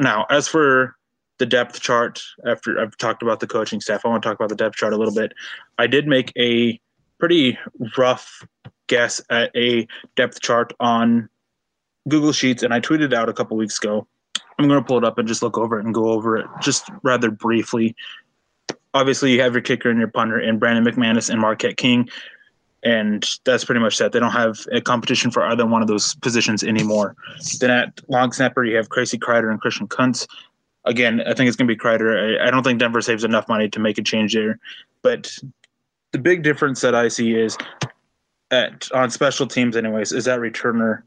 Now, 0.00 0.26
as 0.30 0.48
for 0.48 0.96
the 1.38 1.46
depth 1.46 1.80
chart, 1.80 2.22
after 2.46 2.80
I've 2.80 2.96
talked 2.96 3.22
about 3.22 3.40
the 3.40 3.46
coaching 3.46 3.80
staff, 3.80 4.04
I 4.04 4.08
want 4.08 4.22
to 4.22 4.28
talk 4.28 4.36
about 4.36 4.48
the 4.48 4.56
depth 4.56 4.76
chart 4.76 4.92
a 4.92 4.96
little 4.96 5.14
bit. 5.14 5.32
I 5.76 5.86
did 5.86 6.08
make 6.08 6.32
a 6.36 6.80
pretty 7.20 7.58
rough 7.96 8.46
guess 8.86 9.20
at 9.30 9.54
a 9.54 9.86
depth 10.16 10.40
chart 10.40 10.72
on 10.80 11.28
Google 12.08 12.32
Sheets, 12.32 12.62
and 12.62 12.72
I 12.72 12.80
tweeted 12.80 13.12
out 13.12 13.28
a 13.28 13.32
couple 13.32 13.56
weeks 13.56 13.78
ago. 13.78 14.06
I'm 14.58 14.66
going 14.66 14.80
to 14.80 14.86
pull 14.86 14.98
it 14.98 15.04
up 15.04 15.18
and 15.18 15.28
just 15.28 15.42
look 15.42 15.56
over 15.56 15.78
it 15.78 15.84
and 15.84 15.94
go 15.94 16.10
over 16.10 16.36
it 16.36 16.46
just 16.60 16.88
rather 17.02 17.30
briefly. 17.30 17.94
Obviously, 18.92 19.32
you 19.32 19.40
have 19.40 19.52
your 19.52 19.62
kicker 19.62 19.88
and 19.90 19.98
your 19.98 20.08
punter 20.08 20.38
and 20.38 20.58
Brandon 20.58 20.84
McManus 20.84 21.30
and 21.30 21.40
Marquette 21.40 21.76
King, 21.76 22.08
and 22.82 23.24
that's 23.44 23.64
pretty 23.64 23.80
much 23.80 23.98
that. 23.98 24.12
They 24.12 24.18
don't 24.18 24.32
have 24.32 24.58
a 24.72 24.80
competition 24.80 25.30
for 25.30 25.44
either 25.44 25.66
one 25.66 25.82
of 25.82 25.88
those 25.88 26.14
positions 26.16 26.64
anymore. 26.64 27.14
Then 27.60 27.70
at 27.70 28.00
long 28.08 28.32
snapper, 28.32 28.64
you 28.64 28.76
have 28.76 28.90
Casey 28.90 29.18
Kreiter 29.18 29.50
and 29.50 29.60
Christian 29.60 29.86
Kuntz. 29.86 30.26
Again, 30.84 31.20
I 31.20 31.34
think 31.34 31.48
it's 31.48 31.56
going 31.56 31.68
to 31.68 31.74
be 31.74 31.78
Kreiter. 31.78 32.40
I, 32.40 32.48
I 32.48 32.50
don't 32.50 32.62
think 32.62 32.80
Denver 32.80 33.00
saves 33.00 33.24
enough 33.24 33.48
money 33.48 33.68
to 33.68 33.78
make 33.78 33.98
a 33.98 34.02
change 34.02 34.34
there, 34.34 34.58
but 35.02 35.36
the 36.12 36.18
big 36.18 36.42
difference 36.42 36.80
that 36.80 36.94
I 36.94 37.08
see 37.08 37.34
is 37.34 37.56
at 38.50 38.90
on 38.92 39.10
special 39.10 39.46
teams, 39.46 39.76
anyways, 39.76 40.12
is 40.12 40.24
that 40.24 40.40
returner 40.40 41.02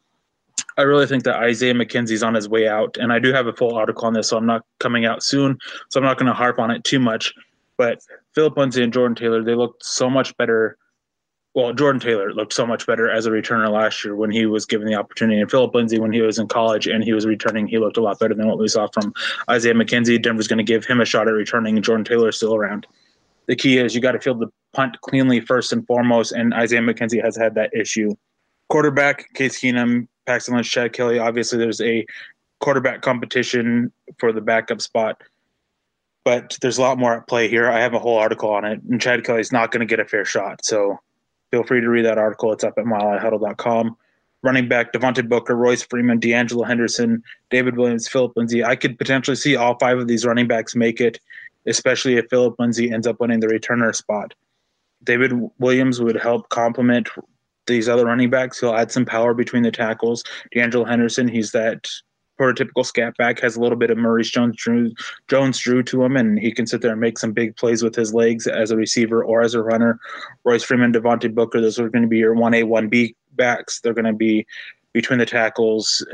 I 0.78 0.84
really 0.84 1.06
think 1.06 1.24
that 1.24 1.36
Isaiah 1.36 1.74
McKenzie's 1.74 2.24
on 2.24 2.34
his 2.34 2.50
way 2.50 2.68
out, 2.68 2.98
and 2.98 3.12
I 3.12 3.20
do 3.20 3.34
have 3.34 3.48
a 3.48 3.54
full 3.54 3.76
article 3.76 4.06
on 4.06 4.14
this, 4.14 4.30
so 4.30 4.38
I'm 4.38 4.46
not 4.46 4.66
coming 4.80 5.06
out 5.06 5.24
soon, 5.24 5.58
so 5.90 6.00
I'm 6.00 6.06
not 6.06 6.18
going 6.18 6.28
to 6.28 6.34
harp 6.34 6.60
on 6.60 6.72
it 6.72 6.84
too 6.84 7.00
much. 7.00 7.34
But 7.78 8.00
Phillip 8.36 8.58
Lindsay 8.58 8.84
and 8.84 8.94
Jordan 8.94 9.16
Taylor, 9.16 9.44
they 9.44 9.56
looked 9.56 9.86
so 9.86 10.10
much 10.10 10.36
better. 10.38 10.78
Well, 11.54 11.74
Jordan 11.74 12.00
Taylor 12.00 12.34
looked 12.34 12.54
so 12.54 12.66
much 12.66 12.88
better 12.88 13.10
as 13.10 13.26
a 13.26 13.30
returner 13.30 13.70
last 13.70 14.06
year 14.06 14.16
when 14.16 14.32
he 14.32 14.46
was 14.46 14.66
given 14.66 14.88
the 14.88 14.96
opportunity, 14.96 15.42
and 15.42 15.50
Phillip 15.52 15.76
Lindsay 15.76 16.00
when 16.00 16.14
he 16.14 16.22
was 16.22 16.40
in 16.40 16.48
college 16.48 16.88
and 16.88 17.04
he 17.04 17.14
was 17.14 17.26
returning, 17.26 17.68
he 17.68 17.78
looked 17.78 17.98
a 17.98 18.02
lot 18.02 18.20
better 18.20 18.34
than 18.34 18.48
what 18.48 18.58
we 18.60 18.68
saw 18.68 18.88
from 18.94 19.14
Isaiah 19.50 19.74
McKenzie. 19.74 20.22
Denver's 20.22 20.48
going 20.48 20.58
to 20.58 20.64
give 20.64 20.86
him 20.86 21.02
a 21.02 21.06
shot 21.06 21.28
at 21.28 21.32
returning, 21.32 21.76
and 21.76 21.84
Jordan 21.84 22.06
Taylor 22.06 22.30
is 22.30 22.38
still 22.38 22.56
around. 22.56 22.88
The 23.48 23.56
key 23.56 23.80
is 23.80 23.94
you 23.94 24.02
got 24.02 24.14
to 24.14 24.20
field 24.20 24.40
the 24.40 24.48
punt 24.74 25.02
cleanly 25.02 25.42
first 25.42 25.74
and 25.74 25.86
foremost, 25.86 26.32
and 26.32 26.54
Isaiah 26.54 26.82
McKenzie 26.82 27.24
has 27.24 27.36
had 27.36 27.56
that 27.56 27.74
issue. 27.74 28.16
Quarterback 28.70 29.34
Case 29.34 29.60
Keenum 29.60 30.08
Paxton 30.26 30.56
Lynch, 30.56 30.72
Chad 30.72 30.94
Kelly. 30.94 31.20
Obviously, 31.20 31.58
there's 31.58 31.82
a 31.82 32.06
quarterback 32.60 33.02
competition 33.02 33.92
for 34.18 34.32
the 34.32 34.42
backup 34.42 34.82
spot, 34.82 35.22
but 36.24 36.58
there's 36.62 36.78
a 36.78 36.82
lot 36.82 36.98
more 36.98 37.16
at 37.18 37.28
play 37.28 37.48
here. 37.48 37.70
I 37.70 37.80
have 37.80 37.94
a 37.94 38.00
whole 38.00 38.18
article 38.18 38.50
on 38.52 38.66
it, 38.66 38.82
and 38.90 39.02
Chad 39.02 39.24
Kelly's 39.24 39.52
not 39.52 39.72
going 39.72 39.80
to 39.80 39.86
get 39.86 40.00
a 40.00 40.06
fair 40.06 40.26
shot. 40.26 40.64
So 40.64 41.00
feel 41.52 41.64
free 41.64 41.82
to 41.82 41.90
read 41.90 42.06
that 42.06 42.18
article. 42.18 42.52
It's 42.54 42.64
up 42.64 42.76
at 42.78 42.86
milehighhuddle.com. 42.86 43.98
Running 44.44 44.68
back 44.68 44.92
Devontae 44.92 45.30
Booker, 45.30 45.56
Royce 45.56 45.84
Freeman, 45.84 46.20
De'Angelo 46.20 46.66
Henderson, 46.66 47.24
David 47.52 47.78
Williams, 47.78 48.08
Phillip 48.08 48.34
Lindsay. 48.36 48.64
I 48.64 48.76
could 48.76 48.98
potentially 48.98 49.36
see 49.36 49.56
all 49.56 49.78
five 49.78 50.00
of 50.00 50.08
these 50.08 50.26
running 50.26 50.48
backs 50.48 50.76
make 50.76 51.00
it, 51.00 51.20
especially 51.68 52.16
if 52.16 52.28
Phillip 52.30 52.56
Lindsay 52.58 52.92
ends 52.92 53.06
up 53.06 53.20
winning 53.20 53.40
the 53.40 53.48
returner 53.48 53.94
spot. 53.96 54.34
David 55.04 55.34
Williams 55.60 56.02
would 56.02 56.16
help 56.16 56.50
complement 56.50 57.10
these 57.68 57.88
other 57.90 58.06
running 58.06 58.30
backs. 58.30 58.60
He'll 58.60 58.76
add 58.76 58.92
some 58.92 59.06
power 59.06 59.34
between 59.34 59.64
the 59.64 59.72
tackles. 59.72 60.24
De'Angelo 60.56 60.88
Henderson, 60.88 61.28
he's 61.28 61.52
that 61.52 61.88
prototypical 62.40 62.86
scat 62.86 63.16
back, 63.18 63.40
has 63.40 63.56
a 63.56 63.62
little 63.62 63.78
bit 63.78 63.92
of 63.92 63.98
Maurice 63.98 64.32
Jones 64.32 64.56
Drew, 64.58 64.92
Jones 65.28 65.60
Drew 65.60 65.84
to 65.84 66.04
him, 66.04 66.18
and 66.18 66.40
he 66.40 66.52
can 66.52 66.66
sit 66.66 66.82
there 66.82 66.92
and 66.92 67.02
make 67.02 67.20
some 67.20 67.34
big 67.34 67.56
plays 67.56 67.84
with 67.84 67.96
his 67.96 68.14
legs 68.14 68.48
as 68.48 68.72
a 68.72 68.76
receiver 68.76 69.24
or 69.24 69.42
as 69.42 69.54
a 69.54 69.62
runner. 69.62 70.00
Royce 70.44 70.64
Freeman, 70.64 70.92
Devontae 70.92 71.34
Booker, 71.34 71.62
those 71.62 71.80
are 71.80 71.90
going 71.90 72.02
to 72.02 72.08
be 72.08 72.18
your 72.18 72.36
1A, 72.36 72.64
1B 72.64 73.16
backs. 73.34 73.80
They're 73.80 73.94
going 73.94 74.06
to 74.06 74.14
be 74.14 74.46
between 74.94 75.20
the 75.20 75.26
tackles. 75.26 76.06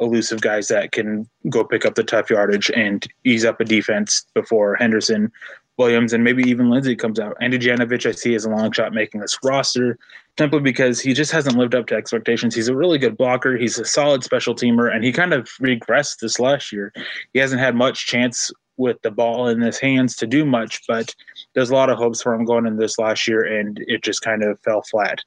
elusive 0.00 0.40
guys 0.40 0.68
that 0.68 0.92
can 0.92 1.28
go 1.48 1.64
pick 1.64 1.86
up 1.86 1.94
the 1.94 2.02
tough 2.02 2.28
yardage 2.30 2.70
and 2.72 3.06
ease 3.24 3.44
up 3.44 3.60
a 3.60 3.64
defense 3.64 4.26
before 4.34 4.74
Henderson 4.74 5.30
Williams 5.76 6.12
and 6.12 6.22
maybe 6.22 6.42
even 6.48 6.70
Lindsay 6.70 6.94
comes 6.94 7.18
out. 7.18 7.36
Andy 7.40 7.58
Janovich, 7.58 8.06
I 8.06 8.12
see 8.12 8.34
as 8.34 8.44
a 8.44 8.50
long 8.50 8.70
shot 8.72 8.92
making 8.92 9.20
this 9.20 9.38
roster 9.42 9.98
simply 10.38 10.60
because 10.60 11.00
he 11.00 11.12
just 11.12 11.32
hasn't 11.32 11.56
lived 11.56 11.74
up 11.74 11.86
to 11.86 11.94
expectations. 11.94 12.54
He's 12.54 12.68
a 12.68 12.76
really 12.76 12.98
good 12.98 13.16
blocker. 13.16 13.56
He's 13.56 13.78
a 13.78 13.84
solid 13.84 14.24
special 14.24 14.54
teamer, 14.54 14.94
and 14.94 15.04
he 15.04 15.12
kind 15.12 15.32
of 15.32 15.48
regressed 15.60 16.18
this 16.18 16.38
last 16.38 16.72
year. 16.72 16.92
He 17.32 17.38
hasn't 17.38 17.60
had 17.60 17.74
much 17.74 18.06
chance 18.06 18.52
with 18.76 19.00
the 19.02 19.10
ball 19.10 19.48
in 19.48 19.60
his 19.60 19.78
hands 19.78 20.16
to 20.16 20.26
do 20.26 20.44
much, 20.44 20.80
but 20.88 21.14
there's 21.54 21.70
a 21.70 21.74
lot 21.74 21.90
of 21.90 21.98
hopes 21.98 22.22
for 22.22 22.34
him 22.34 22.44
going 22.44 22.66
in 22.66 22.76
this 22.76 22.98
last 22.98 23.28
year, 23.28 23.42
and 23.42 23.78
it 23.86 24.02
just 24.02 24.22
kind 24.22 24.42
of 24.42 24.58
fell 24.60 24.82
flat. 24.82 25.20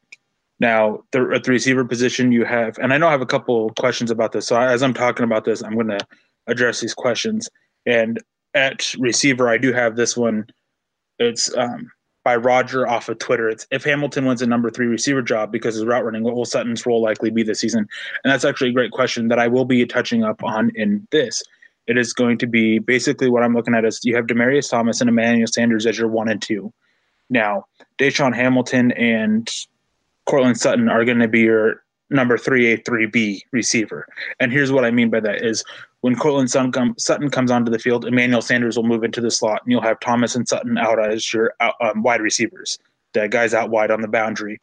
Now, 0.60 1.04
the, 1.12 1.30
at 1.34 1.44
the 1.44 1.52
receiver 1.52 1.86
position, 1.86 2.32
you 2.32 2.44
have, 2.44 2.78
and 2.80 2.94
I 2.94 2.98
know 2.98 3.08
I 3.08 3.12
have 3.12 3.22
a 3.22 3.28
couple 3.28 3.70
questions 3.72 4.12
about 4.12 4.32
this. 4.32 4.48
So 4.48 4.60
as 4.60 4.82
I'm 4.82 4.94
talking 4.94 5.24
about 5.24 5.46
this, 5.46 5.62
I'm 5.62 5.76
going 5.76 5.88
to 5.88 6.06
address 6.48 6.82
these 6.82 6.96
questions. 6.96 7.48
And 7.86 8.20
at 8.58 8.94
receiver, 8.98 9.48
I 9.48 9.58
do 9.58 9.72
have 9.72 9.96
this 9.96 10.18
one. 10.18 10.48
It's 11.20 11.56
um, 11.56 11.92
by 12.24 12.36
Roger 12.36 12.88
off 12.88 13.08
of 13.08 13.20
Twitter. 13.20 13.48
It's 13.48 13.68
if 13.72 13.84
Hamilton 13.84 14.26
wins 14.26 14.42
a 14.42 14.48
number 14.48 14.70
three 14.70 14.88
receiver 14.88 15.22
job 15.22 15.52
because 15.52 15.76
his 15.76 15.86
route 15.86 16.04
running, 16.04 16.24
what 16.24 16.36
will 16.36 16.46
Sutton's 16.46 16.86
role 16.86 17.02
likely 17.02 17.30
be 17.30 17.44
this 17.44 17.60
season? 17.60 17.88
And 18.24 18.34
that's 18.34 18.44
actually 18.44 18.72
a 18.72 18.74
great 18.74 18.92
question 18.92 19.28
that 19.30 19.40
I 19.40 19.48
will 19.48 19.64
be 19.64 19.86
touching 19.86 20.24
up 20.24 20.44
on 20.44 20.72
in 20.76 21.08
this. 21.12 21.44
It 21.86 21.98
is 21.98 22.12
going 22.12 22.38
to 22.40 22.48
be 22.48 22.80
basically 22.80 23.30
what 23.30 23.44
I'm 23.44 23.54
looking 23.54 23.76
at 23.76 23.86
is 23.86 24.02
you 24.04 24.16
have 24.16 24.26
Demaryius 24.26 24.70
Thomas 24.70 25.00
and 25.00 25.10
Emmanuel 25.10 25.48
Sanders 25.48 25.86
as 25.86 25.98
your 25.98 26.10
one 26.10 26.28
and 26.28 26.42
two. 26.42 26.74
Now, 27.30 27.66
DaeSean 27.98 28.36
Hamilton 28.36 28.92
and 28.94 29.50
Courtland 30.26 30.60
Sutton 30.60 30.90
are 30.90 31.06
going 31.06 31.20
to 31.20 31.28
be 31.28 31.42
your 31.42 31.84
number 32.10 32.38
3A, 32.38 32.84
3B 32.84 33.42
receiver. 33.52 34.08
And 34.40 34.52
here's 34.52 34.72
what 34.72 34.86
I 34.86 34.92
mean 34.92 35.10
by 35.10 35.20
that 35.22 35.46
is 35.46 35.64
when 36.02 36.16
Courtland 36.16 36.50
Sutton 36.50 37.30
comes 37.30 37.52
onto 37.52 37.72
the 37.72 37.80
field, 37.80 38.06
Emmanuel 38.06 38.42
Sanders 38.42 38.78
will 38.78 38.84
move 38.84 39.04
into 39.04 39.22
the 39.22 39.32
slot, 39.32 39.62
and 39.64 39.72
you'll 39.72 39.82
have 39.82 40.00
Thomas 40.00 40.36
and 40.36 40.48
Sutton 40.48 40.78
out 40.78 41.04
as 41.04 41.34
your 41.34 41.54
um, 41.60 42.04
wide 42.04 42.22
receivers. 42.22 42.78
The 43.14 43.28
guys 43.28 43.54
out 43.54 43.70
wide 43.70 43.92
on 43.92 44.02
the 44.02 44.08
boundary. 44.08 44.60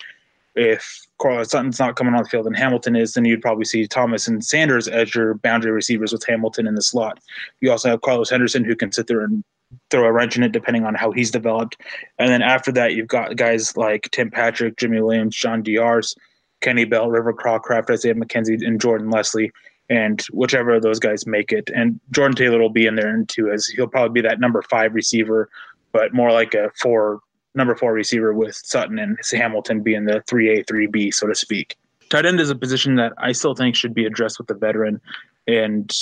If 0.54 1.06
Courtland 1.18 1.50
Sutton's 1.50 1.80
not 1.80 1.96
coming 1.96 2.14
on 2.14 2.22
the 2.22 2.28
field 2.28 2.46
and 2.46 2.56
Hamilton 2.56 2.94
is, 2.94 3.14
then 3.14 3.24
you'd 3.24 3.42
probably 3.42 3.64
see 3.64 3.88
Thomas 3.88 4.28
and 4.28 4.44
Sanders 4.44 4.86
as 4.86 5.12
your 5.12 5.34
boundary 5.34 5.72
receivers 5.72 6.12
with 6.12 6.24
Hamilton 6.24 6.68
in 6.68 6.76
the 6.76 6.82
slot. 6.82 7.18
You 7.60 7.72
also 7.72 7.90
have 7.90 8.02
Carlos 8.02 8.30
Henderson 8.30 8.64
who 8.64 8.76
can 8.76 8.92
sit 8.92 9.08
there 9.08 9.22
and 9.22 9.42
throw 9.90 10.04
a 10.04 10.12
wrench 10.12 10.36
in 10.36 10.44
it 10.44 10.52
depending 10.52 10.84
on 10.84 10.94
how 10.94 11.10
he's 11.10 11.32
developed. 11.32 11.76
And 12.20 12.30
then 12.30 12.42
after 12.42 12.70
that, 12.72 12.94
you've 12.94 13.08
got 13.08 13.36
guys 13.36 13.76
like 13.76 14.08
Tim 14.12 14.30
Patrick, 14.30 14.76
Jimmy 14.76 15.00
Williams, 15.00 15.34
John 15.34 15.62
Diarse, 15.62 16.14
Kenny 16.60 16.84
Bell, 16.84 17.10
River 17.10 17.32
Cracraft, 17.32 17.90
Isaiah 17.90 18.14
McKenzie, 18.14 18.64
and 18.64 18.80
Jordan 18.80 19.10
Leslie. 19.10 19.50
And 19.90 20.22
whichever 20.32 20.74
of 20.74 20.82
those 20.82 20.98
guys 20.98 21.26
make 21.26 21.52
it. 21.52 21.70
And 21.74 22.00
Jordan 22.10 22.36
Taylor 22.36 22.58
will 22.58 22.70
be 22.70 22.86
in 22.86 22.94
there 22.94 23.22
too, 23.24 23.50
as 23.50 23.66
he'll 23.66 23.86
probably 23.86 24.22
be 24.22 24.26
that 24.26 24.40
number 24.40 24.62
five 24.62 24.94
receiver, 24.94 25.50
but 25.92 26.14
more 26.14 26.32
like 26.32 26.54
a 26.54 26.70
four 26.80 27.20
number 27.54 27.76
four 27.76 27.92
receiver 27.92 28.32
with 28.32 28.54
Sutton 28.54 28.98
and 28.98 29.18
Hamilton 29.32 29.82
being 29.82 30.04
the 30.04 30.22
three 30.26 30.58
A, 30.58 30.64
three 30.64 30.86
B, 30.86 31.10
so 31.10 31.26
to 31.26 31.34
speak. 31.34 31.76
Tight 32.10 32.26
end 32.26 32.40
is 32.40 32.50
a 32.50 32.54
position 32.54 32.96
that 32.96 33.12
I 33.18 33.32
still 33.32 33.54
think 33.54 33.76
should 33.76 33.94
be 33.94 34.04
addressed 34.04 34.38
with 34.38 34.48
the 34.48 34.54
veteran. 34.54 35.00
And 35.46 35.92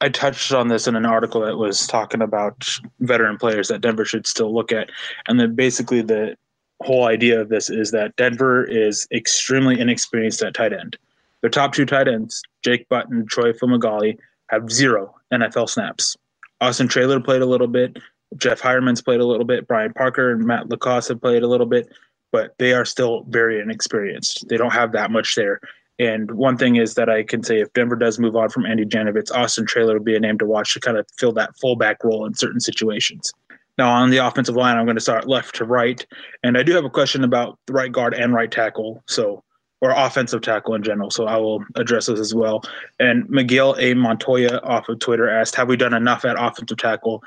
I 0.00 0.08
touched 0.08 0.52
on 0.52 0.68
this 0.68 0.86
in 0.86 0.96
an 0.96 1.06
article 1.06 1.40
that 1.42 1.56
was 1.56 1.86
talking 1.86 2.22
about 2.22 2.68
veteran 3.00 3.38
players 3.38 3.68
that 3.68 3.80
Denver 3.80 4.04
should 4.04 4.26
still 4.26 4.54
look 4.54 4.72
at. 4.72 4.90
And 5.26 5.38
then 5.40 5.54
basically 5.54 6.02
the 6.02 6.36
whole 6.82 7.06
idea 7.06 7.40
of 7.40 7.48
this 7.48 7.70
is 7.70 7.90
that 7.90 8.16
Denver 8.16 8.64
is 8.64 9.06
extremely 9.12 9.78
inexperienced 9.80 10.42
at 10.42 10.54
tight 10.54 10.72
end. 10.72 10.96
Their 11.40 11.50
top 11.50 11.72
two 11.72 11.86
tight 11.86 12.08
ends, 12.08 12.42
Jake 12.62 12.88
Button, 12.88 13.26
Troy 13.26 13.52
Fumagalli, 13.52 14.18
have 14.48 14.70
zero 14.70 15.14
NFL 15.32 15.68
snaps. 15.68 16.16
Austin 16.60 16.88
Traylor 16.88 17.20
played 17.20 17.42
a 17.42 17.46
little 17.46 17.68
bit. 17.68 17.98
Jeff 18.36 18.60
Heuerman's 18.60 19.02
played 19.02 19.20
a 19.20 19.26
little 19.26 19.44
bit. 19.44 19.68
Brian 19.68 19.92
Parker 19.92 20.32
and 20.32 20.44
Matt 20.44 20.68
LaCosse 20.68 21.08
have 21.08 21.20
played 21.20 21.42
a 21.42 21.48
little 21.48 21.66
bit, 21.66 21.88
but 22.32 22.54
they 22.58 22.72
are 22.72 22.84
still 22.84 23.24
very 23.28 23.60
inexperienced. 23.60 24.48
They 24.48 24.56
don't 24.56 24.72
have 24.72 24.92
that 24.92 25.10
much 25.10 25.34
there. 25.34 25.60
And 25.98 26.30
one 26.32 26.56
thing 26.56 26.76
is 26.76 26.94
that 26.94 27.08
I 27.08 27.24
can 27.24 27.42
say 27.42 27.60
if 27.60 27.72
Denver 27.72 27.96
does 27.96 28.18
move 28.18 28.36
on 28.36 28.50
from 28.50 28.66
Andy 28.66 28.84
Janovich, 28.84 29.32
Austin 29.32 29.66
Traylor 29.66 29.94
would 29.94 30.04
be 30.04 30.14
a 30.14 30.20
name 30.20 30.38
to 30.38 30.46
watch 30.46 30.74
to 30.74 30.80
kind 30.80 30.96
of 30.96 31.06
fill 31.18 31.32
that 31.32 31.56
fullback 31.60 32.04
role 32.04 32.24
in 32.24 32.34
certain 32.34 32.60
situations. 32.60 33.32
Now, 33.78 33.90
on 33.90 34.10
the 34.10 34.18
offensive 34.18 34.56
line, 34.56 34.76
I'm 34.76 34.84
going 34.84 34.96
to 34.96 35.00
start 35.00 35.28
left 35.28 35.54
to 35.56 35.64
right. 35.64 36.04
And 36.42 36.58
I 36.58 36.62
do 36.62 36.74
have 36.74 36.84
a 36.84 36.90
question 36.90 37.24
about 37.24 37.58
the 37.66 37.72
right 37.72 37.90
guard 37.90 38.14
and 38.14 38.32
right 38.34 38.50
tackle. 38.50 39.02
So, 39.06 39.42
or 39.80 39.90
offensive 39.90 40.42
tackle 40.42 40.74
in 40.74 40.82
general. 40.82 41.10
So 41.10 41.26
I 41.26 41.36
will 41.36 41.64
address 41.76 42.06
this 42.06 42.20
as 42.20 42.34
well. 42.34 42.62
And 42.98 43.28
Miguel 43.30 43.76
A. 43.78 43.94
Montoya 43.94 44.60
off 44.62 44.88
of 44.88 44.98
Twitter 44.98 45.28
asked, 45.28 45.54
Have 45.54 45.68
we 45.68 45.76
done 45.76 45.94
enough 45.94 46.24
at 46.24 46.36
offensive 46.38 46.78
tackle? 46.78 47.22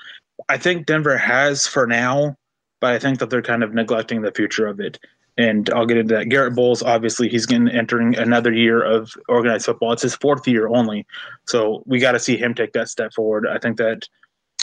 I 0.50 0.58
think 0.58 0.86
Denver 0.86 1.17
has 1.17 1.67
for 1.67 1.88
now, 1.88 2.36
but 2.79 2.93
I 2.93 3.00
think 3.00 3.20
that 3.20 3.29
they're 3.29 3.41
kind 3.41 3.63
of 3.63 3.74
neglecting 3.74 4.22
the 4.22 4.31
future 4.31 4.67
of 4.67 4.79
it 4.79 5.00
and 5.38 5.70
I'll 5.72 5.86
get 5.86 5.98
into 5.98 6.15
that. 6.15 6.29
Garett 6.29 6.55
Bolles, 6.55 6.84
obviously, 6.84 7.29
he's 7.29 7.46
getting 7.46 7.70
entering 7.70 8.17
another 8.17 8.53
year 8.53 8.84
of 8.84 9.13
organized 9.29 9.65
football. 9.65 9.93
It's 9.93 10.01
his 10.01 10.15
fourth 10.15 10.48
year 10.48 10.67
only, 10.67 11.05
so 11.48 11.84
we 11.86 12.00
got 12.00 12.12
to 12.13 12.20
see 12.20 12.38
him 12.38 12.53
take 12.53 12.74
that 12.74 12.89
step 12.89 13.13
forward. 13.13 13.48
I 13.48 13.58
think 13.58 13.77
that 13.77 14.08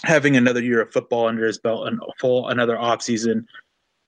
having 0.04 0.37
another 0.37 0.62
year 0.62 0.80
of 0.83 0.92
football 0.92 1.26
under 1.26 1.45
his 1.45 1.59
belt 1.59 1.88
and 1.88 2.00
full 2.21 2.49
another 2.49 2.78
off 2.78 3.02
season 3.02 3.47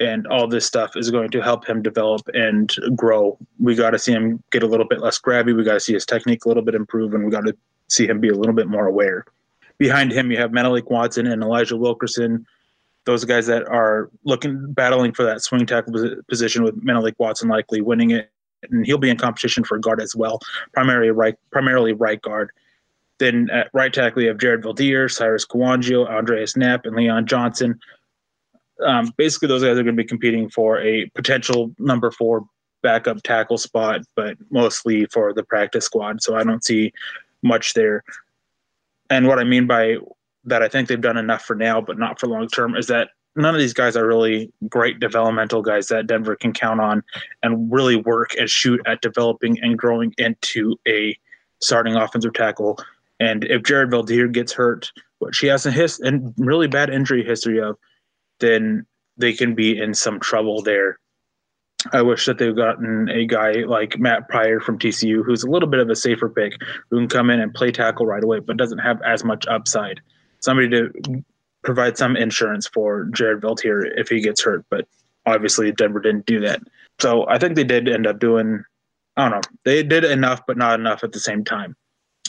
and 0.01 0.27
all 0.27 0.49
this 0.49 0.67
stuff 0.67 0.97
is 0.97 1.11
going 1.11 1.31
to 1.31 1.41
help 1.41 1.67
him 1.67 1.83
develop 1.83 2.23
and 2.33 2.75
grow. 2.97 3.39
We 3.59 3.75
got 3.75 3.91
to 3.91 3.99
see 3.99 4.13
him 4.13 4.43
get 4.51 4.63
a 4.63 4.67
little 4.67 4.89
bit 4.89 5.01
less 5.01 5.21
grabby. 5.21 5.55
We 5.55 5.63
got 5.63 5.75
to 5.75 5.81
see 5.81 5.93
his 5.93 6.07
technique 6.07 6.47
a 6.47 6.49
little 6.49 6.63
bit 6.63 6.75
improve, 6.75 7.13
and 7.15 7.25
we 7.25 7.31
got 7.31 7.45
to 7.47 7.57
see 7.89 8.07
him 8.07 8.19
be 8.19 8.31
a 8.31 8.35
little 8.35 8.55
bit 8.55 8.67
more 8.67 8.87
aware. 8.87 9.27
Behind 9.79 10.11
him, 10.11 10.31
you 10.31 10.39
have 10.39 10.53
Menelik 10.53 10.91
Watson 10.91 11.27
and 11.27 11.43
Elijah 11.43 11.77
Wilkinson. 11.77 12.47
those 13.05 13.25
guys 13.25 13.47
that 13.47 13.67
are 13.69 14.11
looking 14.25 14.73
battling 14.73 15.13
for 15.13 15.25
that 15.25 15.43
swing 15.43 15.67
tackle 15.67 15.93
position 16.29 16.63
with 16.63 16.83
Menelik 16.83 17.19
Watson 17.19 17.49
likely 17.49 17.81
winning 17.81 18.11
it, 18.11 18.31
and 18.71 18.85
he'll 18.87 18.99
be 18.99 19.11
in 19.11 19.17
competition 19.17 19.65
for 19.65 19.79
guard 19.79 20.01
as 20.01 20.15
well, 20.15 20.41
primarily 20.73 21.11
right 21.11 21.35
primarily 21.51 21.93
right 21.93 22.21
guard. 22.21 22.51
Then 23.19 23.51
at 23.51 23.69
right 23.73 23.93
tackle, 23.93 24.23
you 24.23 24.29
have 24.29 24.39
Jared 24.39 24.63
Veldheer, 24.63 25.11
Cyrus 25.11 25.45
Kouandjio, 25.45 26.09
Andreas 26.09 26.55
Knappe, 26.55 26.87
and 26.87 26.97
Leon 26.97 27.27
Johnson. 27.27 27.79
Um, 28.85 29.13
basically, 29.17 29.49
those 29.49 29.63
guys 29.63 29.73
are 29.73 29.83
going 29.83 29.97
to 29.97 30.03
be 30.03 30.09
competing 30.09 30.49
for 30.49 30.81
a 30.81 31.11
potential 31.15 31.75
number 31.79 32.11
four 32.11 32.47
backup 32.83 33.23
tackle 33.23 33.59
spot, 33.59 34.01
but 34.17 34.37
mostly 34.51 35.07
for 35.07 35.33
the 35.33 35.43
practice 35.43 35.85
squad. 35.85 36.23
So 36.23 36.37
I 36.37 36.45
don't 36.45 36.65
see 36.65 36.93
much 37.43 37.75
there. 37.75 38.03
And 39.11 39.27
what 39.27 39.39
I 39.39 39.45
mean 39.45 39.67
by 39.67 39.97
that 40.45 40.63
I 40.63 40.69
think 40.69 40.89
they've 40.89 41.01
done 41.01 41.19
enough 41.19 41.43
for 41.43 41.55
now, 41.55 41.81
but 41.81 41.99
not 41.99 42.19
for 42.19 42.27
long 42.27 42.49
term, 42.49 42.77
is 42.77 42.87
that 42.87 43.11
none 43.37 43.55
of 43.55 43.61
these 43.61 43.75
guys 43.75 43.97
are 43.97 44.07
really 44.07 44.53
great 44.69 45.01
developmental 45.01 45.63
guys 45.63 45.89
that 45.89 46.07
Denver 46.07 46.37
can 46.37 46.53
count 46.53 46.81
on 46.81 47.03
and 47.43 47.71
really 47.73 47.97
work 47.97 48.35
and 48.39 48.49
shoot 48.49 48.81
at 48.87 49.03
developing 49.03 49.61
and 49.61 49.79
growing 49.79 50.15
into 50.19 50.77
a 50.89 51.17
starting 51.61 51.95
offensive 51.97 52.33
tackle. 52.33 52.79
And 53.19 53.45
if 53.45 53.63
Jared 53.63 53.91
Veldheer 53.91 54.33
gets 54.33 54.53
hurt, 54.53 54.91
which 55.19 55.39
he 55.39 55.47
has 55.49 55.67
a 55.67 55.71
his 55.71 56.01
and 56.01 56.33
really 56.39 56.67
bad 56.67 56.89
injury 56.89 57.23
history 57.23 57.61
of, 57.61 57.77
then 58.41 58.87
they 59.17 59.33
can 59.33 59.55
be 59.55 59.79
in 59.79 59.95
some 59.95 60.19
trouble 60.19 60.63
there. 60.63 60.99
I 61.93 62.03
wish 62.03 62.27
that 62.27 62.39
they've 62.39 62.55
gotten 62.55 63.09
a 63.09 63.25
guy 63.25 63.53
like 63.67 63.99
Matt 63.99 64.29
Pryor 64.29 64.61
from 64.61 64.79
TCU, 64.79 65.25
who's 65.25 65.45
a 65.45 65.51
little 65.51 65.69
bit 65.69 65.81
of 65.81 65.89
a 65.89 65.97
safer 65.97 66.29
pick, 66.29 66.55
who 66.91 66.99
can 66.99 67.09
come 67.09 67.31
in 67.31 67.41
and 67.41 67.55
play 67.55 67.71
tackle 67.71 68.07
right 68.07 68.23
away, 68.23 68.41
but 68.41 68.59
doesn't 68.59 68.79
have 68.79 69.01
as 69.03 69.25
much 69.25 69.47
upside 69.47 70.01
somebody 70.41 70.69
to 70.69 71.25
provide 71.63 71.97
some 71.97 72.17
insurance 72.17 72.67
for 72.67 73.05
Jared 73.13 73.43
Veldheer 73.43 73.91
if 73.97 74.09
he 74.09 74.21
gets 74.21 74.43
hurt. 74.43 74.65
But 74.71 74.87
obviously, 75.27 75.73
Denver 75.73 76.01
didn't 76.01 76.27
do 76.27 76.41
that. 76.41 76.61
So 76.99 77.27
I 77.29 77.39
think 77.39 77.57
they 77.57 77.65
did 77.65 77.89
end 77.89 78.07
up 78.07 78.19
doing, 78.19 78.63
I 79.17 79.29
don't 79.29 79.33
know, 79.33 79.41
they 79.65 79.83
did 79.83 80.05
enough, 80.05 80.43
but 80.47 80.59
not 80.59 80.79
enough 80.79 81.03
at 81.03 81.13
the 81.13 81.21
same 81.21 81.45
time. 81.45 81.77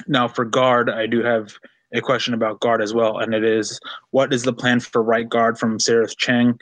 Now, 0.08 0.28
for 0.28 0.46
guard, 0.46 0.90
I 0.90 1.08
do 1.08 1.24
have 1.24 1.54
a 1.94 2.02
question 2.02 2.34
about 2.34 2.60
guard 2.60 2.82
as 2.82 2.94
well, 2.94 3.18
and 3.20 3.34
it 3.34 3.44
is 3.44 3.80
what 4.12 4.34
is 4.34 4.44
the 4.44 4.54
plan 4.54 4.80
for 4.80 5.04
right 5.04 5.28
guard 5.28 5.58
from 5.58 5.80
Sarah 5.80 6.08
Chang 6.08 6.60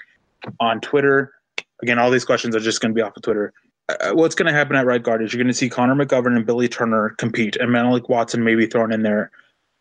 on 0.59 0.81
Twitter? 0.81 1.33
Again, 1.81 1.99
all 1.99 2.11
these 2.11 2.25
questions 2.25 2.55
are 2.55 2.59
just 2.59 2.81
going 2.81 2.91
to 2.91 2.95
be 2.95 3.01
off 3.01 3.15
of 3.15 3.23
Twitter. 3.23 3.53
Uh, 3.87 4.11
what's 4.13 4.35
going 4.35 4.47
to 4.47 4.57
happen 4.57 4.75
at 4.75 4.85
right 4.85 5.01
guard 5.01 5.23
is 5.23 5.33
you're 5.33 5.41
going 5.41 5.47
to 5.47 5.53
see 5.53 5.69
Connor 5.69 5.95
McGovern 5.95 6.35
and 6.35 6.45
Billy 6.45 6.67
Turner 6.67 7.11
compete, 7.17 7.55
and 7.55 7.71
Menelik 7.71 8.09
Watson 8.09 8.43
may 8.43 8.55
be 8.55 8.65
thrown 8.65 8.91
in 8.91 9.03
there 9.03 9.31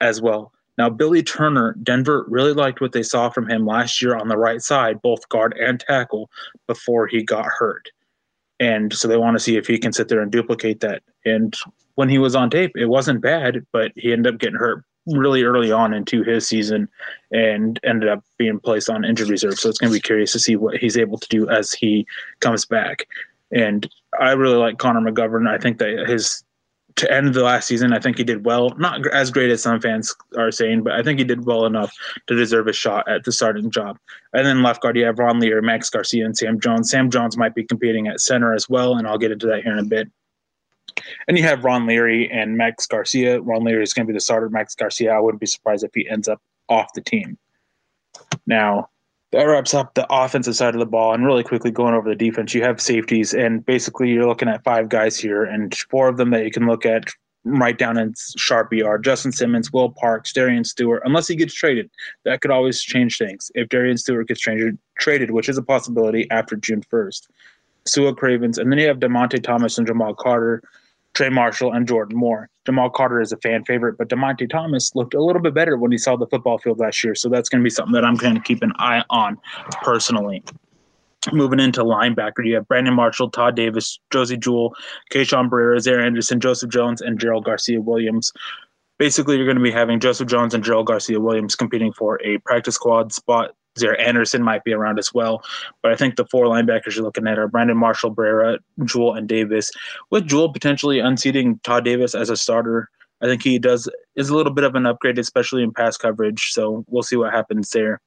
as 0.00 0.20
well. 0.20 0.52
Now, 0.78 0.88
Billy 0.88 1.24
Turner, 1.24 1.76
Denver 1.82 2.24
really 2.28 2.52
liked 2.52 2.80
what 2.80 2.92
they 2.92 3.02
saw 3.02 3.30
from 3.30 3.48
him 3.48 3.66
last 3.66 4.00
year 4.00 4.14
on 4.14 4.28
the 4.28 4.38
right 4.38 4.62
side, 4.62 5.02
both 5.02 5.28
guard 5.28 5.56
and 5.58 5.80
tackle, 5.80 6.30
before 6.68 7.08
he 7.08 7.22
got 7.24 7.46
hurt. 7.46 7.90
And 8.60 8.92
so 8.92 9.08
they 9.08 9.16
want 9.16 9.36
to 9.36 9.42
see 9.42 9.56
if 9.56 9.66
he 9.66 9.78
can 9.78 9.92
sit 9.92 10.08
there 10.08 10.20
and 10.20 10.30
duplicate 10.30 10.80
that. 10.80 11.02
And 11.24 11.56
when 11.96 12.08
he 12.08 12.18
was 12.18 12.36
on 12.36 12.48
tape, 12.48 12.72
it 12.76 12.86
wasn't 12.86 13.20
bad, 13.20 13.66
but 13.72 13.90
he 13.96 14.12
ended 14.12 14.32
up 14.32 14.40
getting 14.40 14.58
hurt 14.58 14.84
really 15.08 15.42
early 15.42 15.72
on 15.72 15.94
into 15.94 16.22
his 16.22 16.46
season 16.46 16.88
and 17.30 17.80
ended 17.84 18.08
up 18.08 18.24
being 18.36 18.60
placed 18.60 18.90
on 18.90 19.04
injured 19.04 19.28
reserve. 19.28 19.58
So 19.58 19.68
it's 19.68 19.78
going 19.78 19.92
to 19.92 19.96
be 19.96 20.00
curious 20.00 20.32
to 20.32 20.38
see 20.38 20.56
what 20.56 20.76
he's 20.76 20.96
able 20.96 21.18
to 21.18 21.28
do 21.28 21.48
as 21.48 21.72
he 21.72 22.06
comes 22.40 22.64
back. 22.64 23.06
And 23.52 23.88
I 24.20 24.32
really 24.32 24.56
like 24.56 24.78
Connor 24.78 25.00
McGovern. 25.00 25.48
I 25.48 25.58
think 25.58 25.78
that 25.78 26.08
his 26.08 26.44
to 26.98 27.12
end 27.12 27.32
the 27.32 27.44
last 27.44 27.68
season, 27.68 27.92
I 27.92 28.00
think 28.00 28.18
he 28.18 28.24
did 28.24 28.44
well. 28.44 28.70
Not 28.76 29.06
as 29.08 29.30
great 29.30 29.50
as 29.50 29.62
some 29.62 29.80
fans 29.80 30.14
are 30.36 30.50
saying, 30.50 30.82
but 30.82 30.94
I 30.94 31.02
think 31.02 31.20
he 31.20 31.24
did 31.24 31.46
well 31.46 31.64
enough 31.64 31.92
to 32.26 32.34
deserve 32.34 32.66
a 32.66 32.72
shot 32.72 33.08
at 33.08 33.24
the 33.24 33.30
starting 33.30 33.70
job. 33.70 33.98
And 34.32 34.44
then 34.44 34.64
left 34.64 34.82
guard, 34.82 34.96
you 34.96 35.04
have 35.04 35.18
Ron 35.18 35.38
Lear, 35.38 35.62
Max 35.62 35.88
Garcia, 35.90 36.24
and 36.24 36.36
Sam 36.36 36.58
Jones. 36.58 36.90
Sam 36.90 37.08
Jones 37.08 37.36
might 37.36 37.54
be 37.54 37.64
competing 37.64 38.08
at 38.08 38.20
center 38.20 38.52
as 38.52 38.68
well, 38.68 38.96
and 38.96 39.06
I'll 39.06 39.18
get 39.18 39.30
into 39.30 39.46
that 39.46 39.62
here 39.62 39.72
in 39.72 39.78
a 39.78 39.84
bit. 39.84 40.10
And 41.26 41.36
you 41.36 41.44
have 41.44 41.64
Ron 41.64 41.86
Leary 41.86 42.30
and 42.30 42.56
Max 42.56 42.86
Garcia. 42.86 43.40
Ron 43.40 43.64
Leary 43.64 43.82
is 43.82 43.94
going 43.94 44.06
to 44.06 44.12
be 44.12 44.16
the 44.16 44.20
starter. 44.20 44.48
Max 44.48 44.74
Garcia, 44.74 45.12
I 45.12 45.20
wouldn't 45.20 45.40
be 45.40 45.46
surprised 45.46 45.84
if 45.84 45.90
he 45.94 46.08
ends 46.08 46.28
up 46.28 46.40
off 46.68 46.92
the 46.94 47.00
team. 47.00 47.38
Now, 48.46 48.88
that 49.32 49.44
wraps 49.44 49.74
up 49.74 49.94
the 49.94 50.06
offensive 50.10 50.56
side 50.56 50.74
of 50.74 50.80
the 50.80 50.86
ball. 50.86 51.12
And 51.12 51.24
really 51.24 51.44
quickly 51.44 51.70
going 51.70 51.94
over 51.94 52.08
the 52.08 52.16
defense, 52.16 52.54
you 52.54 52.62
have 52.62 52.80
safeties, 52.80 53.34
and 53.34 53.64
basically 53.64 54.10
you're 54.10 54.26
looking 54.26 54.48
at 54.48 54.64
five 54.64 54.88
guys 54.88 55.18
here, 55.18 55.44
and 55.44 55.74
four 55.90 56.08
of 56.08 56.16
them 56.16 56.30
that 56.30 56.44
you 56.44 56.50
can 56.50 56.66
look 56.66 56.86
at 56.86 57.04
right 57.44 57.78
down 57.78 57.98
in 57.98 58.12
Sharpie 58.38 58.84
are 58.84 58.98
Justin 58.98 59.32
Simmons, 59.32 59.72
Will 59.72 59.90
Parks, 59.90 60.32
Darian 60.32 60.64
Stewart, 60.64 61.02
unless 61.04 61.28
he 61.28 61.36
gets 61.36 61.54
traded. 61.54 61.90
That 62.24 62.40
could 62.40 62.50
always 62.50 62.82
change 62.82 63.16
things. 63.16 63.50
If 63.54 63.68
Darian 63.68 63.96
Stewart 63.96 64.28
gets 64.28 64.40
traded, 64.40 64.78
traded 64.98 65.30
which 65.30 65.48
is 65.48 65.58
a 65.58 65.62
possibility 65.62 66.28
after 66.30 66.56
June 66.56 66.82
1st. 66.92 67.28
Sua 67.88 68.12
Cravens, 68.14 68.58
and 68.58 68.70
then 68.70 68.78
you 68.78 68.86
have 68.88 68.98
Dymonte 68.98 69.42
Thomas 69.42 69.78
and 69.78 69.86
Jamal 69.86 70.14
Carter, 70.14 70.62
Trey 71.14 71.28
Marshall, 71.28 71.72
and 71.72 71.86
Jordan 71.86 72.16
Moore. 72.16 72.48
Jamal 72.66 72.90
Carter 72.90 73.20
is 73.20 73.32
a 73.32 73.36
fan 73.38 73.64
favorite, 73.64 73.96
but 73.96 74.08
Dymonte 74.08 74.48
Thomas 74.48 74.94
looked 74.94 75.14
a 75.14 75.22
little 75.22 75.42
bit 75.42 75.54
better 75.54 75.76
when 75.76 75.90
he 75.90 75.98
saw 75.98 76.16
the 76.16 76.26
football 76.26 76.58
field 76.58 76.78
last 76.78 77.02
year. 77.02 77.14
So 77.14 77.28
that's 77.28 77.48
going 77.48 77.60
to 77.60 77.64
be 77.64 77.70
something 77.70 77.94
that 77.94 78.04
I'm 78.04 78.14
going 78.14 78.34
to 78.34 78.40
keep 78.40 78.62
an 78.62 78.72
eye 78.78 79.02
on 79.10 79.38
personally. 79.82 80.44
Moving 81.32 81.60
into 81.60 81.82
linebacker, 81.82 82.44
you 82.46 82.54
have 82.54 82.68
Brandon 82.68 82.94
Marshall, 82.94 83.30
Todd 83.30 83.56
Davis, 83.56 83.98
Josey 84.10 84.36
Jewell, 84.36 84.74
Keishawn 85.12 85.50
Bierria, 85.50 85.80
Zaire 85.80 86.00
Anderson, 86.00 86.40
Joseph 86.40 86.70
Jones, 86.70 87.00
and 87.00 87.18
Jerrol 87.18 87.42
Garcia 87.42 87.80
Williams. 87.80 88.32
Basically, 88.98 89.36
you're 89.36 89.46
going 89.46 89.56
to 89.56 89.62
be 89.62 89.70
having 89.72 89.98
Joseph 89.98 90.28
Jones 90.28 90.54
and 90.54 90.62
Jerrol 90.62 90.84
Garcia 90.84 91.18
Williams 91.18 91.56
competing 91.56 91.92
for 91.92 92.20
a 92.24 92.38
practice 92.38 92.76
squad 92.76 93.12
spot. 93.12 93.54
Zaire 93.78 94.00
Anderson 94.00 94.42
might 94.42 94.64
be 94.64 94.72
around 94.72 94.98
as 94.98 95.12
well. 95.12 95.42
But 95.82 95.92
I 95.92 95.96
think 95.96 96.16
the 96.16 96.26
four 96.26 96.46
linebackers 96.46 96.96
you're 96.96 97.04
looking 97.04 97.26
at 97.26 97.38
are 97.38 97.48
Brandon 97.48 97.76
Marshall, 97.76 98.14
Bierria, 98.14 98.58
Jewell, 98.84 99.14
and 99.14 99.28
Davis. 99.28 99.70
With 100.10 100.26
Jewell 100.26 100.52
potentially 100.52 100.98
unseating 100.98 101.60
Todd 101.64 101.84
Davis 101.84 102.14
as 102.14 102.30
a 102.30 102.36
starter, 102.36 102.88
I 103.20 103.26
think 103.26 103.42
he 103.42 103.58
does 103.58 103.88
is 104.16 104.28
a 104.28 104.36
little 104.36 104.52
bit 104.52 104.64
of 104.64 104.74
an 104.74 104.86
upgrade, 104.86 105.18
especially 105.18 105.62
in 105.62 105.72
pass 105.72 105.96
coverage. 105.96 106.50
So 106.52 106.84
we'll 106.88 107.02
see 107.02 107.16
what 107.16 107.32
happens 107.32 107.70
there. 107.70 108.00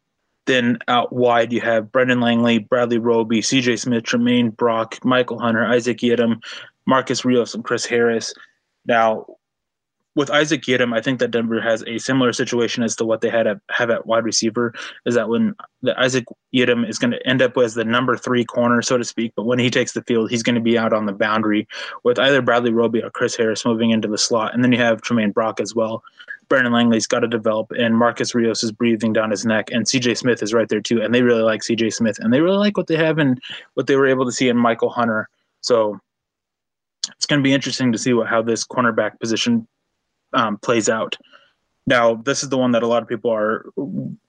Then 0.45 0.79
out 0.87 1.13
wide, 1.13 1.53
you 1.53 1.61
have 1.61 1.91
Brendan 1.91 2.19
Langley, 2.19 2.59
Bradley 2.59 2.97
Roby, 2.97 3.41
CJ 3.41 3.79
Smith, 3.79 4.03
Tramaine 4.03 4.55
Brock, 4.55 5.03
Michael 5.03 5.39
Hunter, 5.39 5.65
Isaac 5.65 5.99
Yiadom, 5.99 6.41
Marcus 6.87 7.23
Rios, 7.23 7.53
and 7.53 7.63
Chris 7.63 7.85
Harris. 7.85 8.33
Now, 8.85 9.25
with 10.15 10.29
Isaac 10.29 10.63
Yiadom, 10.63 10.93
I 10.93 11.01
think 11.01 11.19
that 11.19 11.31
Denver 11.31 11.61
has 11.61 11.83
a 11.87 11.97
similar 11.97 12.33
situation 12.33 12.83
as 12.83 12.95
to 12.97 13.05
what 13.05 13.21
they 13.21 13.29
had 13.29 13.47
at, 13.47 13.59
have 13.69 13.89
at 13.89 14.05
wide 14.05 14.25
receiver. 14.25 14.73
Is 15.05 15.15
that 15.15 15.29
when 15.29 15.55
the 15.81 15.97
Isaac 15.99 16.25
Yiadom 16.53 16.87
is 16.87 16.99
going 16.99 17.11
to 17.11 17.27
end 17.27 17.41
up 17.41 17.57
as 17.57 17.75
the 17.75 17.85
number 17.85 18.17
three 18.17 18.43
corner, 18.43 18.81
so 18.81 18.97
to 18.97 19.05
speak, 19.05 19.31
but 19.35 19.45
when 19.45 19.59
he 19.59 19.69
takes 19.69 19.93
the 19.93 20.03
field, 20.03 20.29
he's 20.29 20.43
going 20.43 20.55
to 20.55 20.61
be 20.61 20.77
out 20.77 20.93
on 20.93 21.05
the 21.05 21.13
boundary 21.13 21.67
with 22.03 22.19
either 22.19 22.41
Bradley 22.41 22.73
Roby 22.73 23.01
or 23.01 23.09
Chris 23.09 23.35
Harris 23.35 23.65
moving 23.65 23.91
into 23.91 24.07
the 24.07 24.17
slot, 24.17 24.53
and 24.53 24.63
then 24.63 24.71
you 24.71 24.79
have 24.79 25.01
Tramaine 25.01 25.33
Brock 25.33 25.61
as 25.61 25.73
well. 25.73 26.03
Brendan 26.49 26.73
Langley's 26.73 27.07
got 27.07 27.21
to 27.21 27.29
develop, 27.29 27.71
and 27.71 27.97
Marcus 27.97 28.35
Rios 28.35 28.61
is 28.61 28.73
breathing 28.73 29.13
down 29.13 29.31
his 29.31 29.45
neck, 29.45 29.69
and 29.71 29.85
CJ 29.85 30.17
Smith 30.17 30.43
is 30.43 30.53
right 30.53 30.67
there 30.67 30.81
too, 30.81 31.01
and 31.01 31.15
they 31.15 31.21
really 31.21 31.43
like 31.43 31.61
CJ 31.61 31.93
Smith, 31.93 32.19
and 32.19 32.33
they 32.33 32.41
really 32.41 32.57
like 32.57 32.75
what 32.75 32.87
they 32.87 32.97
have 32.97 33.17
and 33.17 33.41
what 33.75 33.87
they 33.87 33.95
were 33.95 34.07
able 34.07 34.25
to 34.25 34.31
see 34.33 34.49
in 34.49 34.57
Michael 34.57 34.89
Hunter. 34.89 35.29
So 35.61 35.97
it's 37.15 37.25
going 37.25 37.39
to 37.39 37.43
be 37.43 37.53
interesting 37.53 37.93
to 37.93 37.97
see 37.97 38.11
what 38.11 38.27
how 38.27 38.41
this 38.41 38.67
cornerback 38.67 39.17
position 39.21 39.65
um, 40.33 40.57
plays 40.57 40.89
out. 40.89 41.17
Now, 41.87 42.15
this 42.15 42.43
is 42.43 42.49
the 42.49 42.57
one 42.57 42.71
that 42.73 42.83
a 42.83 42.87
lot 42.87 43.01
of 43.01 43.09
people 43.09 43.31
are 43.31 43.65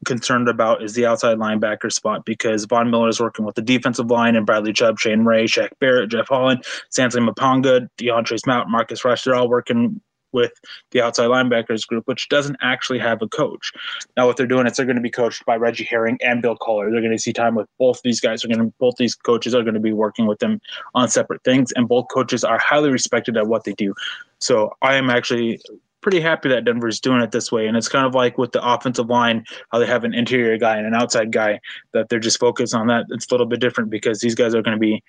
concerned 0.07 0.49
about 0.49 0.83
is 0.83 0.95
the 0.95 1.07
outside 1.07 1.37
linebacker 1.37 1.93
spot 1.93 2.25
because 2.25 2.65
Von 2.65 2.91
Miller 2.91 3.09
is 3.09 3.21
working 3.21 3.45
with 3.45 3.57
the 3.57 3.63
defensive 3.63 4.11
line 4.11 4.37
and 4.37 4.47
Bradley 4.47 4.73
Chubb, 4.73 4.99
Shane 4.99 5.25
Ray, 5.25 5.45
Shaq 5.45 5.69
Barrett, 5.79 6.11
Jeff 6.11 6.29
Holland, 6.29 6.65
Stansly 6.91 7.29
Maponga, 7.29 7.89
DeAndre 7.99 8.41
Smout, 8.41 8.69
Marcus 8.69 9.05
Rush. 9.05 9.25
They're 9.25 9.35
all 9.35 9.51
working 9.51 10.01
with 10.33 10.53
the 10.93 11.03
outside 11.03 11.27
linebackers 11.27 11.87
group, 11.87 12.09
which 12.09 12.29
doesn't 12.31 12.57
actually 12.63 12.99
have 12.99 13.21
a 13.21 13.29
coach. 13.29 13.71
Now, 14.17 14.27
what 14.27 14.39
they're 14.39 14.47
doing 14.47 14.67
is 14.67 14.77
they're 14.77 14.87
going 14.87 14.97
to 14.97 15.03
be 15.03 15.11
coached 15.11 15.45
by 15.45 15.57
Reggie 15.57 15.85
Herring 15.85 16.19
and 16.23 16.41
Bill 16.41 16.57
Kollar. 16.57 16.91
They're 16.91 17.01
going 17.01 17.13
to 17.13 17.19
see 17.19 17.35
time 17.35 17.55
with 17.55 17.69
both 17.79 18.01
these 18.03 18.19
guys. 18.19 18.43
They're 18.43 18.55
going 18.55 18.67
to 18.67 18.75
both 18.79 18.97
these 18.97 19.15
coaches 19.15 19.55
are 19.55 19.63
going 19.63 19.75
to 19.75 19.81
be 19.81 19.93
working 19.93 20.27
with 20.27 20.39
them 20.39 20.59
on 20.95 21.11
separate 21.11 21.45
things, 21.45 21.71
and 21.73 21.87
both 21.87 22.07
coaches 22.11 22.45
are 22.45 22.59
highly 22.59 22.91
respected 22.91 23.37
at 23.37 23.47
what 23.47 23.65
they 23.65 23.75
do. 23.75 23.95
So 24.39 24.73
I 24.81 24.95
am 24.95 25.11
actually 25.11 25.61
pretty 26.03 26.21
happy 26.21 26.49
that 26.51 26.65
Denver's 26.65 27.01
doing 27.01 27.23
it 27.23 27.31
this 27.31 27.51
way. 27.51 27.67
And 27.67 27.77
it's 27.77 27.89
kind 27.89 28.07
of 28.07 28.15
like 28.15 28.37
with 28.37 28.53
the 28.53 28.63
offensive 28.63 29.09
line, 29.09 29.45
how 29.71 29.79
they 29.79 29.87
have 29.87 30.05
an 30.05 30.13
interior 30.13 30.59
guy 30.59 30.77
and 30.77 30.87
an 30.87 30.95
outside 30.95 31.33
guy, 31.33 31.61
that 31.93 32.09
they're 32.09 32.19
just 32.19 32.41
focused 32.41 32.75
on 32.75 32.89
that. 32.89 33.07
It's 33.11 33.27
a 33.31 33.33
little 33.33 33.47
bit 33.47 33.61
different 33.61 33.89
because 33.89 34.21
these 34.21 34.35
guys 34.35 34.55
are 34.55 34.63
going 34.63 34.77
to 34.77 34.81
be 34.81 35.03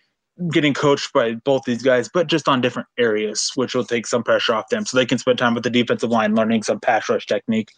getting 0.52 0.74
coached 0.74 1.12
by 1.14 1.34
both 1.34 1.64
these 1.66 1.84
guys, 1.84 2.10
but 2.14 2.28
just 2.28 2.48
on 2.48 2.62
different 2.62 2.88
areas, 2.98 3.52
which 3.56 3.76
will 3.76 3.84
take 3.84 4.08
some 4.08 4.24
pressure 4.24 4.54
off 4.54 4.70
them. 4.70 4.86
So 4.86 4.98
they 4.98 5.06
can 5.06 5.18
spend 5.18 5.38
time 5.38 5.54
with 5.54 5.64
the 5.64 5.70
defensive 5.70 6.10
line 6.10 6.36
learning 6.36 6.64
some 6.64 6.80
pass 6.80 7.10
rush 7.10 7.26
technique 7.26 7.72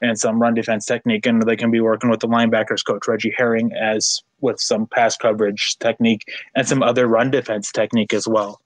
and 0.00 0.18
some 0.18 0.40
run 0.40 0.54
defense 0.54 0.86
technique. 0.86 1.26
And 1.26 1.42
they 1.42 1.56
can 1.56 1.70
be 1.70 1.80
working 1.80 2.10
with 2.10 2.20
the 2.20 2.28
linebackers 2.28 2.84
coach, 2.84 3.06
Reggie 3.06 3.34
Herring, 3.36 3.72
as 3.72 4.22
with 4.40 4.60
some 4.60 4.86
pass 4.86 5.16
coverage 5.16 5.78
technique 5.78 6.24
and 6.54 6.66
some 6.66 6.82
other 6.82 7.06
run 7.06 7.30
defense 7.30 7.70
technique 7.70 8.12
as 8.12 8.26
well 8.26 8.61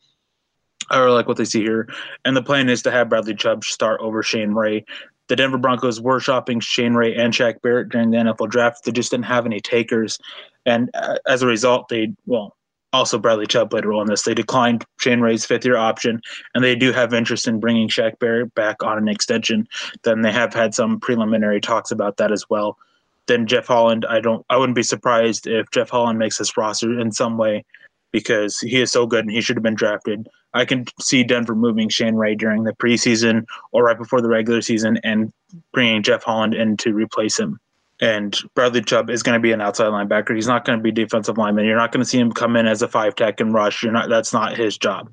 or 0.90 1.10
like 1.10 1.28
what 1.28 1.36
they 1.36 1.44
see 1.44 1.62
here. 1.62 1.88
And 2.24 2.36
the 2.36 2.42
plan 2.42 2.68
is 2.68 2.82
to 2.82 2.90
have 2.90 3.08
Bradley 3.08 3.34
Chubb 3.34 3.64
start 3.64 4.00
over 4.00 4.22
Shane 4.22 4.52
Ray. 4.52 4.84
The 5.28 5.36
Denver 5.36 5.58
Broncos 5.58 6.00
were 6.00 6.20
shopping 6.20 6.60
Shane 6.60 6.94
Ray 6.94 7.14
and 7.14 7.32
Shaq 7.32 7.60
Barrett 7.60 7.88
during 7.88 8.10
the 8.10 8.18
NFL 8.18 8.50
draft. 8.50 8.84
They 8.84 8.92
just 8.92 9.10
didn't 9.10 9.26
have 9.26 9.44
any 9.44 9.60
takers. 9.60 10.18
And 10.64 10.90
uh, 10.94 11.18
as 11.26 11.42
a 11.42 11.46
result, 11.46 11.88
they, 11.88 12.12
well, 12.26 12.56
also 12.92 13.18
Bradley 13.18 13.46
Chubb 13.46 13.70
played 13.70 13.84
a 13.84 13.88
role 13.88 14.02
in 14.02 14.08
this. 14.08 14.22
They 14.22 14.34
declined 14.34 14.84
Shane 14.98 15.20
Ray's 15.20 15.44
fifth 15.44 15.64
year 15.64 15.76
option, 15.76 16.20
and 16.54 16.62
they 16.62 16.74
do 16.74 16.92
have 16.92 17.12
interest 17.12 17.48
in 17.48 17.60
bringing 17.60 17.88
Shaq 17.88 18.18
Barrett 18.18 18.54
back 18.54 18.82
on 18.82 18.98
an 18.98 19.08
extension. 19.08 19.68
Then 20.02 20.22
they 20.22 20.32
have 20.32 20.54
had 20.54 20.74
some 20.74 21.00
preliminary 21.00 21.60
talks 21.60 21.90
about 21.90 22.16
that 22.16 22.32
as 22.32 22.48
well. 22.48 22.78
Then 23.26 23.46
Jeff 23.46 23.66
Holland, 23.66 24.06
I 24.08 24.20
don't, 24.20 24.46
I 24.48 24.56
wouldn't 24.56 24.76
be 24.76 24.82
surprised 24.82 25.46
if 25.46 25.70
Jeff 25.72 25.90
Holland 25.90 26.18
makes 26.18 26.38
this 26.38 26.56
roster 26.56 26.98
in 26.98 27.10
some 27.10 27.36
way 27.36 27.64
because 28.12 28.60
he 28.60 28.80
is 28.80 28.92
so 28.92 29.06
good 29.06 29.24
and 29.24 29.30
he 29.30 29.40
should 29.40 29.56
have 29.56 29.64
been 29.64 29.74
drafted. 29.74 30.28
I 30.56 30.64
can 30.64 30.86
see 31.00 31.22
Denver 31.22 31.54
moving 31.54 31.90
Shane 31.90 32.14
Ray 32.14 32.34
during 32.34 32.64
the 32.64 32.72
preseason 32.72 33.44
or 33.72 33.84
right 33.84 33.98
before 33.98 34.22
the 34.22 34.28
regular 34.28 34.62
season 34.62 34.98
and 35.04 35.32
bringing 35.72 36.02
Jeff 36.02 36.22
Holland 36.22 36.54
in 36.54 36.78
to 36.78 36.94
replace 36.94 37.38
him. 37.38 37.60
And 38.00 38.36
Bradley 38.54 38.82
Chubb 38.82 39.10
is 39.10 39.22
going 39.22 39.38
to 39.38 39.42
be 39.42 39.52
an 39.52 39.60
outside 39.60 39.88
linebacker. 39.88 40.34
He's 40.34 40.46
not 40.46 40.64
going 40.64 40.78
to 40.78 40.82
be 40.82 40.92
defensive 40.92 41.36
lineman. 41.36 41.66
You're 41.66 41.76
not 41.76 41.92
going 41.92 42.02
to 42.02 42.08
see 42.08 42.18
him 42.18 42.32
come 42.32 42.56
in 42.56 42.66
as 42.66 42.80
a 42.80 42.88
five 42.88 43.14
tech 43.14 43.40
and 43.40 43.52
rush. 43.52 43.82
You're 43.82 43.92
not. 43.92 44.08
That's 44.08 44.32
not 44.32 44.56
his 44.56 44.78
job. 44.78 45.12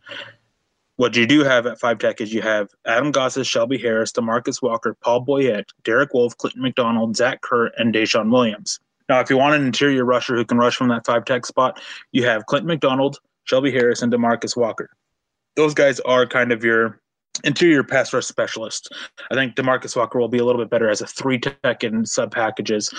What 0.96 1.16
you 1.16 1.26
do 1.26 1.44
have 1.44 1.66
at 1.66 1.80
five 1.80 2.00
tech 2.00 2.22
is 2.22 2.34
you 2.34 2.42
have 2.42 2.70
Adam 2.86 3.12
Gotsis, 3.12 3.46
Shelby 3.46 3.78
Harris, 3.78 4.12
Demarcus 4.14 4.62
Walker, 4.62 4.96
Paul 5.02 5.26
Boyette, 5.26 5.70
Derek 5.84 6.14
Wolfe, 6.14 6.38
Clinton 6.38 6.62
McDonald, 6.62 7.18
Zach 7.18 7.42
Kerr, 7.42 7.72
and 7.78 7.94
Deshaun 7.94 8.32
Williams. 8.32 8.80
Now, 9.10 9.20
if 9.20 9.30
you 9.30 9.38
want 9.38 9.56
an 9.56 9.66
interior 9.66 10.06
rusher 10.06 10.36
who 10.36 10.46
can 10.46 10.58
rush 10.58 10.76
from 10.76 10.88
that 10.90 11.06
five 11.06 11.26
tech 11.26 11.46
spot, 11.46 11.82
you 12.12 12.26
have 12.26 12.46
Clinton 12.46 12.68
McDonald, 12.68 13.20
Shelby 13.44 13.72
Harris, 13.72 14.02
and 14.02 14.14
Demarcus 14.14 14.56
Walker. 14.56 14.90
Those 15.56 15.74
guys 15.74 16.00
are 16.02 16.26
kind 16.26 16.52
of 16.52 16.64
your 16.64 17.00
interior 17.44 17.84
pass 17.84 18.14
rush 18.14 18.26
specialists. 18.26 18.90
I 19.32 19.36
think 19.36 19.56
Demarcus 19.56 19.96
Walker 19.96 20.20
will 20.20 20.28
be 20.28 20.40
a 20.40 20.46
little 20.46 20.62
bit 20.62 20.70
better 20.70 20.90
as 20.90 21.02
a 21.02 21.08
three 21.08 21.40
tech 21.40 21.84
in 21.84 22.06
sub 22.06 22.32
packages 22.32 22.94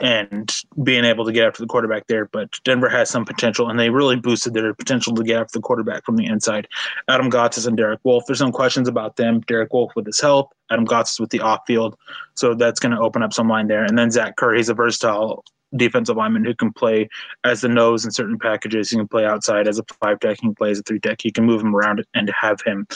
and 0.00 0.54
being 0.82 1.04
able 1.04 1.24
to 1.24 1.32
get 1.32 1.46
after 1.46 1.62
the 1.62 1.66
quarterback 1.66 2.06
there. 2.06 2.26
But 2.26 2.50
Denver 2.64 2.88
has 2.88 3.08
some 3.08 3.24
potential, 3.24 3.68
and 3.68 3.78
they 3.78 3.90
really 3.90 4.16
boosted 4.16 4.54
their 4.54 4.74
potential 4.74 5.14
to 5.14 5.22
get 5.22 5.40
after 5.40 5.58
the 5.58 5.62
quarterback 5.62 6.04
from 6.04 6.16
the 6.16 6.26
inside. 6.26 6.68
Adam 7.08 7.30
Gotsis 7.30 7.66
and 7.66 7.76
Derek 7.76 8.00
Wolfe. 8.04 8.24
There's 8.26 8.38
some 8.38 8.52
questions 8.52 8.88
about 8.88 9.16
them. 9.16 9.40
Derek 9.40 9.72
Wolfe 9.72 9.92
with 9.96 10.06
his 10.06 10.20
help, 10.20 10.52
Adam 10.70 10.86
Gotsis 10.86 11.18
with 11.18 11.30
the 11.30 11.40
off 11.40 11.60
field. 11.66 11.96
So 12.34 12.54
that's 12.54 12.80
going 12.80 12.92
to 12.92 13.00
open 13.00 13.22
up 13.22 13.32
some 13.32 13.48
line 13.48 13.68
there. 13.68 13.84
And 13.84 13.98
then 13.98 14.10
Zach 14.10 14.36
Curry, 14.36 14.58
he's 14.58 14.68
a 14.68 14.74
versatile 14.74 15.44
defensive 15.76 16.16
lineman 16.16 16.44
who 16.44 16.54
can 16.54 16.72
play 16.72 17.08
as 17.44 17.60
the 17.60 17.68
nose 17.68 18.04
in 18.04 18.10
certain 18.10 18.38
packages. 18.38 18.90
He 18.90 18.96
can 18.96 19.08
play 19.08 19.24
outside 19.24 19.68
as 19.68 19.78
a 19.78 19.84
five 20.00 20.20
tech. 20.20 20.36
He 20.40 20.46
can 20.46 20.54
play 20.54 20.70
as 20.70 20.80
a 20.80 20.82
three 20.82 21.00
tech. 21.00 21.20
He 21.22 21.30
can 21.30 21.44
move 21.44 21.60
him 21.60 21.74
around 21.74 22.04
and 22.14 22.30
have 22.40 22.60
him 22.62 22.86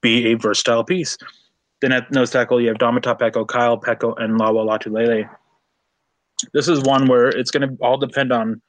be 0.00 0.26
a 0.26 0.34
versatile 0.34 0.84
piece. 0.84 1.16
Then 1.80 1.92
at 1.92 2.10
nose 2.10 2.30
tackle, 2.30 2.60
you 2.60 2.68
have 2.68 2.78
Domata 2.78 3.18
Peko, 3.18 3.46
Kyle 3.46 3.80
Peko, 3.80 4.14
and 4.20 4.38
Lowell 4.38 4.66
Lotulelei 4.66 5.28
this 6.52 6.68
is 6.68 6.82
one 6.82 7.06
where 7.06 7.28
it's 7.28 7.50
going 7.50 7.68
to 7.68 7.76
all 7.82 7.96
depend 7.96 8.32
on. 8.32 8.60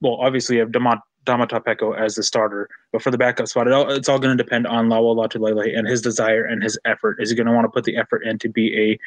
Well, 0.00 0.18
obviously, 0.20 0.56
you 0.56 0.62
have 0.62 0.70
Domata 0.70 1.02
Peko 1.26 1.98
as 1.98 2.14
the 2.14 2.22
starter, 2.22 2.68
but 2.92 3.02
for 3.02 3.10
the 3.10 3.18
backup 3.18 3.48
spot, 3.48 3.66
it 3.66 3.72
all, 3.72 3.90
it's 3.90 4.08
all 4.08 4.18
going 4.18 4.36
to 4.36 4.42
depend 4.42 4.66
on 4.66 4.88
Lowell 4.88 5.16
Lotulelei 5.16 5.76
and 5.76 5.88
his 5.88 6.00
desire 6.00 6.44
and 6.44 6.62
his 6.62 6.78
effort. 6.84 7.16
Is 7.20 7.30
he 7.30 7.36
going 7.36 7.46
to 7.46 7.52
want 7.52 7.64
to 7.64 7.70
put 7.70 7.84
the 7.84 7.96
effort 7.96 8.24
in 8.24 8.38
to 8.38 8.48
be 8.48 8.76
a 8.78 8.98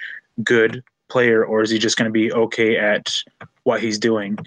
good 0.44 0.84
player, 1.12 1.44
or 1.44 1.62
is 1.62 1.70
he 1.70 1.78
just 1.78 1.98
going 1.98 2.10
to 2.10 2.12
be 2.12 2.32
okay 2.32 2.78
at 2.78 3.14
what 3.64 3.82
he's 3.82 4.00
doing? 4.00 4.38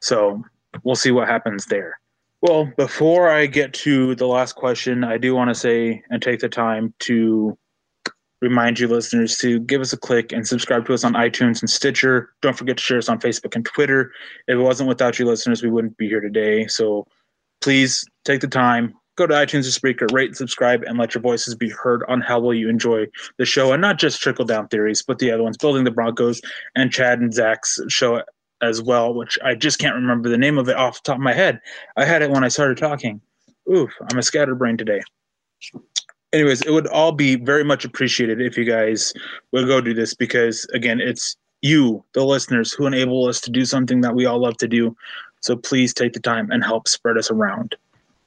So 0.00 0.42
we'll 0.82 0.96
see 0.96 1.12
what 1.12 1.28
happens 1.28 1.66
there. 1.66 1.98
Well, 2.42 2.72
before 2.76 3.30
I 3.30 3.46
get 3.46 3.72
to 3.74 4.14
the 4.14 4.26
last 4.26 4.54
question, 4.54 5.04
I 5.04 5.18
do 5.18 5.34
want 5.34 5.50
to 5.50 5.54
say 5.54 6.02
and 6.10 6.22
take 6.22 6.40
the 6.40 6.48
time 6.48 6.94
to 7.00 7.56
remind 8.40 8.80
you 8.80 8.88
listeners 8.88 9.36
to 9.38 9.60
give 9.60 9.82
us 9.82 9.92
a 9.92 9.98
click 9.98 10.32
and 10.32 10.48
subscribe 10.48 10.86
to 10.86 10.94
us 10.94 11.04
on 11.04 11.12
iTunes 11.12 11.60
and 11.60 11.68
Stitcher. 11.68 12.30
Don't 12.40 12.56
forget 12.56 12.78
to 12.78 12.82
share 12.82 12.98
us 12.98 13.10
on 13.10 13.20
Facebook 13.20 13.54
and 13.54 13.64
Twitter. 13.64 14.12
If 14.48 14.54
it 14.54 14.62
wasn't 14.62 14.88
without 14.88 15.18
you 15.18 15.26
listeners, 15.26 15.62
we 15.62 15.70
wouldn't 15.70 15.98
be 15.98 16.08
here 16.08 16.20
today. 16.20 16.66
So 16.66 17.06
please 17.60 18.04
take 18.24 18.40
the 18.40 18.48
time, 18.48 18.94
go 19.20 19.26
to 19.26 19.34
iTunes 19.34 19.66
or 19.66 19.80
Spreaker, 19.80 20.10
rate 20.12 20.34
subscribe, 20.34 20.82
and 20.84 20.98
let 20.98 21.14
your 21.14 21.20
voices 21.20 21.54
be 21.54 21.68
heard 21.68 22.02
on 22.08 22.20
how 22.20 22.40
well 22.40 22.54
you 22.54 22.68
enjoy 22.68 23.06
the 23.36 23.44
show. 23.44 23.72
And 23.72 23.80
not 23.80 23.98
just 23.98 24.20
Trickle 24.20 24.46
Down 24.46 24.68
Theories, 24.68 25.02
but 25.02 25.18
the 25.18 25.30
other 25.30 25.42
ones, 25.42 25.58
Building 25.58 25.84
the 25.84 25.90
Broncos 25.90 26.40
and 26.74 26.90
Chad 26.90 27.20
and 27.20 27.32
Zach's 27.32 27.78
show 27.88 28.22
as 28.62 28.82
well, 28.82 29.14
which 29.14 29.38
I 29.44 29.54
just 29.54 29.78
can't 29.78 29.94
remember 29.94 30.28
the 30.28 30.38
name 30.38 30.58
of 30.58 30.68
it 30.68 30.76
off 30.76 31.02
the 31.02 31.08
top 31.08 31.16
of 31.16 31.22
my 31.22 31.34
head. 31.34 31.60
I 31.96 32.04
had 32.04 32.22
it 32.22 32.30
when 32.30 32.44
I 32.44 32.48
started 32.48 32.78
talking. 32.78 33.20
Oof, 33.70 33.90
I'm 34.10 34.18
a 34.18 34.22
scatterbrain 34.22 34.76
today. 34.76 35.02
anyways, 36.32 36.62
it 36.62 36.70
would 36.70 36.86
all 36.86 37.12
be 37.12 37.36
very 37.36 37.64
much 37.64 37.84
appreciated 37.84 38.40
if 38.40 38.56
you 38.56 38.64
guys 38.64 39.12
would 39.52 39.66
go 39.66 39.80
do 39.80 39.94
this 39.94 40.14
because 40.14 40.64
again, 40.72 41.00
it's 41.00 41.36
you, 41.62 42.02
the 42.14 42.24
listeners, 42.24 42.72
who 42.72 42.86
enable 42.86 43.26
us 43.26 43.40
to 43.42 43.50
do 43.50 43.66
something 43.66 44.00
that 44.00 44.14
we 44.14 44.24
all 44.24 44.40
love 44.40 44.56
to 44.58 44.68
do. 44.68 44.96
So 45.42 45.56
please 45.56 45.92
take 45.92 46.14
the 46.14 46.20
time 46.20 46.50
and 46.50 46.64
help 46.64 46.88
spread 46.88 47.18
us 47.18 47.30
around. 47.30 47.76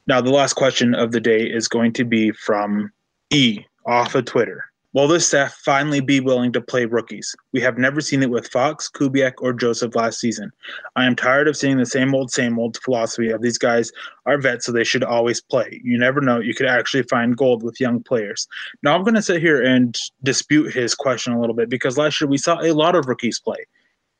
Now, 0.05 0.19
the 0.19 0.31
last 0.31 0.53
question 0.53 0.93
of 0.93 1.11
the 1.11 1.21
day 1.21 1.43
is 1.43 1.67
going 1.67 1.93
to 1.93 2.03
be 2.03 2.31
from 2.31 2.91
E 3.29 3.59
off 3.85 4.15
of 4.15 4.25
Twitter. 4.25 4.65
Will 4.93 5.07
this 5.07 5.25
staff 5.25 5.55
finally 5.65 6.01
be 6.01 6.19
willing 6.19 6.51
to 6.51 6.61
play 6.61 6.85
rookies? 6.85 7.35
We 7.51 7.61
have 7.61 7.79
never 7.79 7.99
seen 7.99 8.21
it 8.21 8.29
with 8.29 8.49
Fox, 8.49 8.91
Kubiak, 8.93 9.33
or 9.39 9.51
Joseph 9.51 9.95
last 9.95 10.19
season. 10.19 10.51
I 10.95 11.05
am 11.05 11.15
tired 11.15 11.47
of 11.47 11.57
seeing 11.57 11.77
the 11.77 11.85
same 11.85 12.13
old, 12.13 12.31
same 12.31 12.59
old 12.59 12.77
philosophy 12.77 13.31
of 13.31 13.41
these 13.41 13.57
guys 13.57 13.91
are 14.27 14.37
vets, 14.37 14.67
so 14.67 14.71
they 14.71 14.83
should 14.83 15.03
always 15.03 15.41
play. 15.41 15.81
You 15.83 15.97
never 15.97 16.21
know. 16.21 16.39
You 16.39 16.53
could 16.53 16.67
actually 16.67 17.03
find 17.03 17.35
gold 17.35 17.63
with 17.63 17.79
young 17.79 18.03
players. 18.03 18.47
Now, 18.83 18.93
I'm 18.93 19.03
going 19.03 19.15
to 19.15 19.21
sit 19.23 19.41
here 19.41 19.63
and 19.63 19.97
dispute 20.21 20.71
his 20.71 20.93
question 20.93 21.33
a 21.33 21.39
little 21.41 21.55
bit 21.55 21.69
because 21.69 21.97
last 21.97 22.21
year 22.21 22.29
we 22.29 22.37
saw 22.37 22.61
a 22.61 22.73
lot 22.73 22.95
of 22.95 23.07
rookies 23.07 23.39
play. 23.39 23.65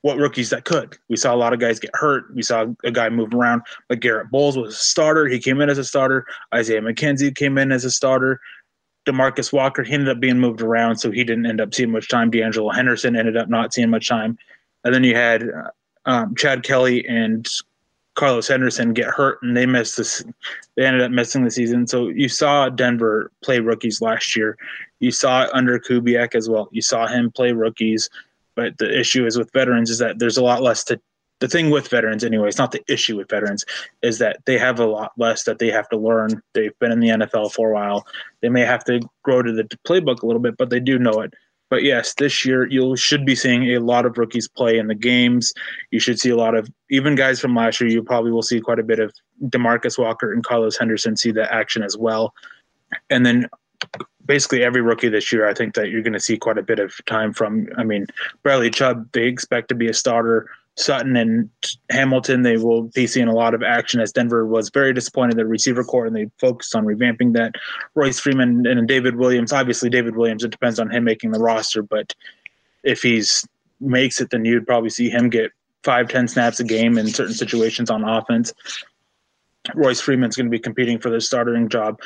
What 0.04 0.18
rookies 0.18 0.50
that 0.50 0.66
could? 0.66 0.98
We 1.08 1.16
saw 1.16 1.34
a 1.34 1.36
lot 1.36 1.54
of 1.54 1.60
guys 1.60 1.80
get 1.80 1.90
hurt. 1.94 2.24
We 2.34 2.42
saw 2.42 2.66
a 2.84 2.90
guy 2.90 3.08
move 3.08 3.32
around, 3.32 3.62
but 3.88 4.00
Garett 4.00 4.30
Bolles 4.30 4.54
was 4.54 4.74
a 4.74 4.78
starter. 4.78 5.26
He 5.28 5.38
came 5.38 5.62
in 5.62 5.70
as 5.70 5.78
a 5.78 5.84
starter. 5.84 6.26
Isaiah 6.54 6.82
McKenzie 6.82 7.34
came 7.34 7.56
in 7.56 7.72
as 7.72 7.86
a 7.86 7.90
starter. 7.90 8.38
Demarcus 9.06 9.50
Walker, 9.50 9.82
he 9.82 9.94
ended 9.94 10.10
up 10.10 10.20
being 10.20 10.38
moved 10.38 10.60
around, 10.60 10.98
so 10.98 11.10
he 11.10 11.24
didn't 11.24 11.46
end 11.46 11.58
up 11.58 11.74
seeing 11.74 11.90
much 11.90 12.10
time. 12.10 12.30
De'Angelo 12.30 12.74
Henderson 12.74 13.16
ended 13.16 13.38
up 13.38 13.48
not 13.48 13.72
seeing 13.72 13.88
much 13.88 14.06
time. 14.06 14.36
And 14.84 14.94
then 14.94 15.04
you 15.04 15.14
had 15.14 15.44
uh, 15.44 15.70
um, 16.04 16.34
Chad 16.34 16.64
Kelly 16.64 17.08
and 17.08 17.48
Carlos 18.14 18.46
Henderson 18.46 18.92
get 18.92 19.06
hurt, 19.06 19.38
and 19.40 19.56
they 19.56 19.64
missed 19.64 19.96
this. 19.96 20.22
They 20.76 20.84
ended 20.84 21.00
up 21.00 21.12
missing 21.12 21.44
the 21.44 21.50
season. 21.50 21.86
So 21.86 22.08
you 22.08 22.28
saw 22.28 22.68
Denver 22.68 23.32
play 23.42 23.58
rookies 23.58 24.02
last 24.02 24.36
year. 24.36 24.58
You 25.00 25.12
saw 25.12 25.44
it 25.44 25.50
under 25.54 25.78
Kubiak 25.78 26.34
as 26.34 26.50
well. 26.50 26.68
You 26.72 26.82
saw 26.82 27.06
him 27.06 27.30
play 27.30 27.52
rookies. 27.52 28.10
But 28.56 28.78
the 28.78 28.98
issue 28.98 29.26
is 29.26 29.38
with 29.38 29.52
veterans 29.52 29.90
is 29.90 29.98
that 29.98 30.18
there's 30.18 30.36
a 30.36 30.44
lot 30.44 30.62
less 30.62 30.84
to 30.84 31.00
the 31.40 31.48
thing 31.48 31.70
with 31.70 31.88
veterans 31.88 32.24
anyway 32.24 32.48
it's 32.48 32.58
not 32.58 32.72
the 32.72 32.82
issue 32.88 33.16
with 33.16 33.28
veterans 33.28 33.64
is 34.02 34.18
that 34.18 34.38
they 34.46 34.56
have 34.56 34.78
a 34.78 34.86
lot 34.86 35.12
less 35.18 35.44
that 35.44 35.58
they 35.58 35.70
have 35.70 35.88
to 35.88 35.96
learn. 35.96 36.40
They've 36.52 36.78
been 36.78 36.92
in 36.92 37.00
the 37.00 37.08
nfl 37.08 37.52
for 37.52 37.70
a 37.70 37.74
while. 37.74 38.06
They 38.40 38.48
may 38.48 38.62
have 38.62 38.84
to 38.84 39.00
grow 39.22 39.42
to 39.42 39.52
the 39.52 39.64
playbook 39.86 40.22
a 40.22 40.26
little 40.26 40.40
bit 40.40 40.56
but 40.56 40.70
they 40.70 40.80
do 40.80 40.98
know 40.98 41.20
it. 41.20 41.34
But 41.70 41.82
yes 41.82 42.14
this 42.14 42.44
year 42.44 42.66
you 42.70 42.96
should 42.96 43.26
be 43.26 43.34
seeing 43.34 43.64
a 43.74 43.78
lot 43.78 44.06
of 44.06 44.16
rookies 44.16 44.48
play 44.48 44.78
in 44.78 44.86
the 44.86 44.94
games. 44.94 45.52
You 45.90 46.00
should 46.00 46.20
see 46.20 46.30
a 46.30 46.36
lot 46.36 46.54
of 46.54 46.70
even 46.90 47.14
guys 47.16 47.40
from 47.40 47.54
last 47.54 47.80
year 47.80 47.90
you 47.90 48.02
probably 48.02 48.30
will 48.30 48.42
see 48.42 48.60
quite 48.60 48.78
a 48.78 48.84
bit 48.84 49.00
of 49.00 49.12
demarcus 49.46 49.98
walker 49.98 50.32
and 50.32 50.44
carlos 50.44 50.78
henderson 50.78 51.16
see 51.16 51.32
the 51.32 51.52
action 51.52 51.82
as 51.82 51.96
well. 51.96 52.32
And 53.10 53.26
then 53.26 53.48
basically 54.26 54.62
every 54.62 54.80
rookie 54.80 55.08
this 55.08 55.32
year, 55.32 55.48
I 55.48 55.54
think 55.54 55.74
that 55.74 55.90
you're 55.90 56.02
going 56.02 56.12
to 56.14 56.20
see 56.20 56.36
quite 56.36 56.58
a 56.58 56.62
bit 56.62 56.78
of 56.78 56.94
time 57.06 57.32
from. 57.32 57.68
I 57.76 57.84
mean, 57.84 58.06
Bradley 58.42 58.70
Chubb, 58.70 59.08
they 59.12 59.24
expect 59.24 59.68
to 59.68 59.74
be 59.74 59.88
a 59.88 59.94
starter. 59.94 60.48
Sutton 60.76 61.14
and 61.16 61.48
Hamilton, 61.90 62.42
they 62.42 62.56
will 62.56 62.82
be 62.82 63.06
seeing 63.06 63.28
a 63.28 63.34
lot 63.34 63.54
of 63.54 63.62
action 63.62 64.00
as 64.00 64.10
Denver 64.10 64.44
was 64.44 64.70
very 64.70 64.92
disappointed 64.92 65.34
in 65.34 65.38
the 65.38 65.46
receiver 65.46 65.84
core 65.84 66.06
and 66.06 66.16
they 66.16 66.28
focused 66.40 66.74
on 66.74 66.84
revamping 66.84 67.32
that. 67.34 67.54
Royce 67.94 68.18
Freeman 68.18 68.66
and 68.66 68.88
David 68.88 69.14
Williams, 69.14 69.52
obviously 69.52 69.88
David 69.88 70.16
Williams, 70.16 70.42
it 70.42 70.50
depends 70.50 70.80
on 70.80 70.90
him 70.90 71.04
making 71.04 71.30
the 71.30 71.38
roster, 71.38 71.80
but 71.80 72.12
if 72.82 73.02
he's 73.02 73.46
makes 73.80 74.20
it, 74.20 74.30
then 74.30 74.44
you'd 74.44 74.66
probably 74.66 74.90
see 74.90 75.08
him 75.08 75.30
get 75.30 75.52
five, 75.84 76.08
ten 76.08 76.26
snaps 76.26 76.58
a 76.58 76.64
game 76.64 76.98
in 76.98 77.06
certain 77.06 77.34
situations 77.34 77.90
on 77.90 78.02
offense. 78.02 78.52
Royce 79.74 80.00
Freeman's 80.00 80.36
going 80.36 80.46
to 80.46 80.50
be 80.50 80.58
competing 80.58 80.98
for 80.98 81.10
the 81.10 81.20
starting 81.20 81.68
job. 81.68 82.00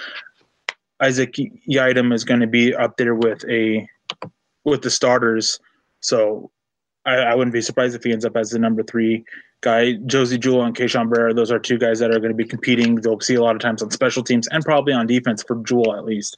Isaac 1.00 1.34
Yiadom 1.68 2.12
is 2.12 2.24
going 2.24 2.40
to 2.40 2.46
be 2.46 2.74
up 2.74 2.96
there 2.96 3.14
with 3.14 3.44
a 3.48 3.88
with 4.64 4.82
the 4.82 4.90
starters. 4.90 5.58
So 6.00 6.50
I, 7.04 7.16
I, 7.16 7.34
wouldn't 7.34 7.54
be 7.54 7.60
surprised 7.60 7.94
if 7.94 8.04
he 8.04 8.12
ends 8.12 8.24
up 8.24 8.36
as 8.36 8.50
the 8.50 8.58
number 8.58 8.82
three 8.82 9.24
guy. 9.60 9.94
Josie 10.06 10.38
Jewell 10.38 10.64
and 10.64 10.76
Keishawn 10.76 11.08
Bierria, 11.08 11.34
those 11.34 11.50
are 11.50 11.58
two 11.58 11.78
guys 11.78 11.98
that 12.00 12.10
are 12.10 12.18
going 12.18 12.30
to 12.30 12.36
be 12.36 12.44
competing. 12.44 12.96
They'll 12.96 13.20
see 13.20 13.34
a 13.34 13.42
lot 13.42 13.56
of 13.56 13.60
times 13.60 13.82
on 13.82 13.90
special 13.90 14.22
teams 14.22 14.46
and 14.48 14.64
probably 14.64 14.92
on 14.92 15.06
defense 15.06 15.42
for 15.42 15.56
Jewell 15.62 15.96
at 15.96 16.04
least. 16.04 16.36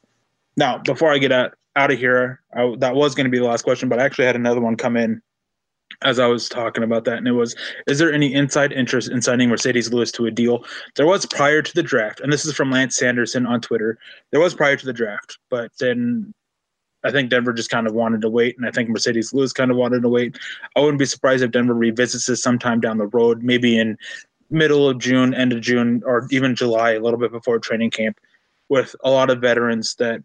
Now, 0.57 0.77
before 0.79 1.11
I 1.11 1.17
get 1.17 1.31
out, 1.31 1.53
out 1.75 1.91
of 1.91 1.97
here, 1.97 2.41
I, 2.55 2.75
that 2.79 2.95
was 2.95 3.15
going 3.15 3.25
to 3.25 3.31
be 3.31 3.39
the 3.39 3.45
last 3.45 3.63
question, 3.63 3.89
but 3.89 3.99
I 3.99 4.03
actually 4.03 4.25
had 4.25 4.35
another 4.35 4.61
one 4.61 4.75
come 4.75 4.97
in 4.97 5.21
as 6.01 6.19
I 6.19 6.27
was 6.27 6.49
talking 6.49 6.83
about 6.83 7.05
that, 7.05 7.17
and 7.17 7.27
it 7.27 7.33
was, 7.33 7.55
is 7.87 7.99
there 7.99 8.11
any 8.11 8.33
inside 8.33 8.71
interest 8.71 9.09
in 9.09 9.21
signing 9.21 9.49
Marcedes 9.49 9.91
Lewis 9.91 10.11
to 10.13 10.25
a 10.25 10.31
deal? 10.31 10.63
There 10.95 11.05
was 11.05 11.25
prior 11.25 11.61
to 11.61 11.73
the 11.73 11.83
draft, 11.83 12.19
and 12.19 12.31
this 12.31 12.45
is 12.45 12.55
from 12.55 12.71
Lance 12.71 12.95
Sanderson 12.95 13.45
on 13.45 13.61
Twitter. 13.61 13.97
There 14.31 14.39
was 14.39 14.53
prior 14.53 14.75
to 14.75 14.85
the 14.85 14.93
draft, 14.93 15.37
but 15.49 15.71
then 15.79 16.33
I 17.03 17.11
think 17.11 17.29
Denver 17.29 17.53
just 17.53 17.69
kind 17.69 17.87
of 17.87 17.93
wanted 17.93 18.21
to 18.21 18.29
wait, 18.29 18.57
and 18.57 18.67
I 18.67 18.71
think 18.71 18.89
Marcedes 18.89 19.33
Lewis 19.33 19.53
kind 19.53 19.71
of 19.71 19.77
wanted 19.77 20.01
to 20.03 20.09
wait. 20.09 20.37
I 20.75 20.81
wouldn't 20.81 20.99
be 20.99 21.05
surprised 21.05 21.43
if 21.43 21.51
Denver 21.51 21.73
revisits 21.73 22.27
this 22.27 22.43
sometime 22.43 22.79
down 22.79 22.97
the 22.97 23.07
road, 23.07 23.43
maybe 23.43 23.77
in 23.77 23.97
middle 24.49 24.87
of 24.87 24.99
June, 24.99 25.33
end 25.33 25.53
of 25.53 25.61
June, 25.61 26.03
or 26.05 26.27
even 26.29 26.55
July, 26.55 26.91
a 26.91 26.99
little 26.99 27.19
bit 27.19 27.31
before 27.31 27.57
training 27.57 27.89
camp, 27.89 28.19
with 28.69 28.95
a 29.03 29.09
lot 29.09 29.29
of 29.29 29.41
veterans 29.41 29.95
that 29.95 30.21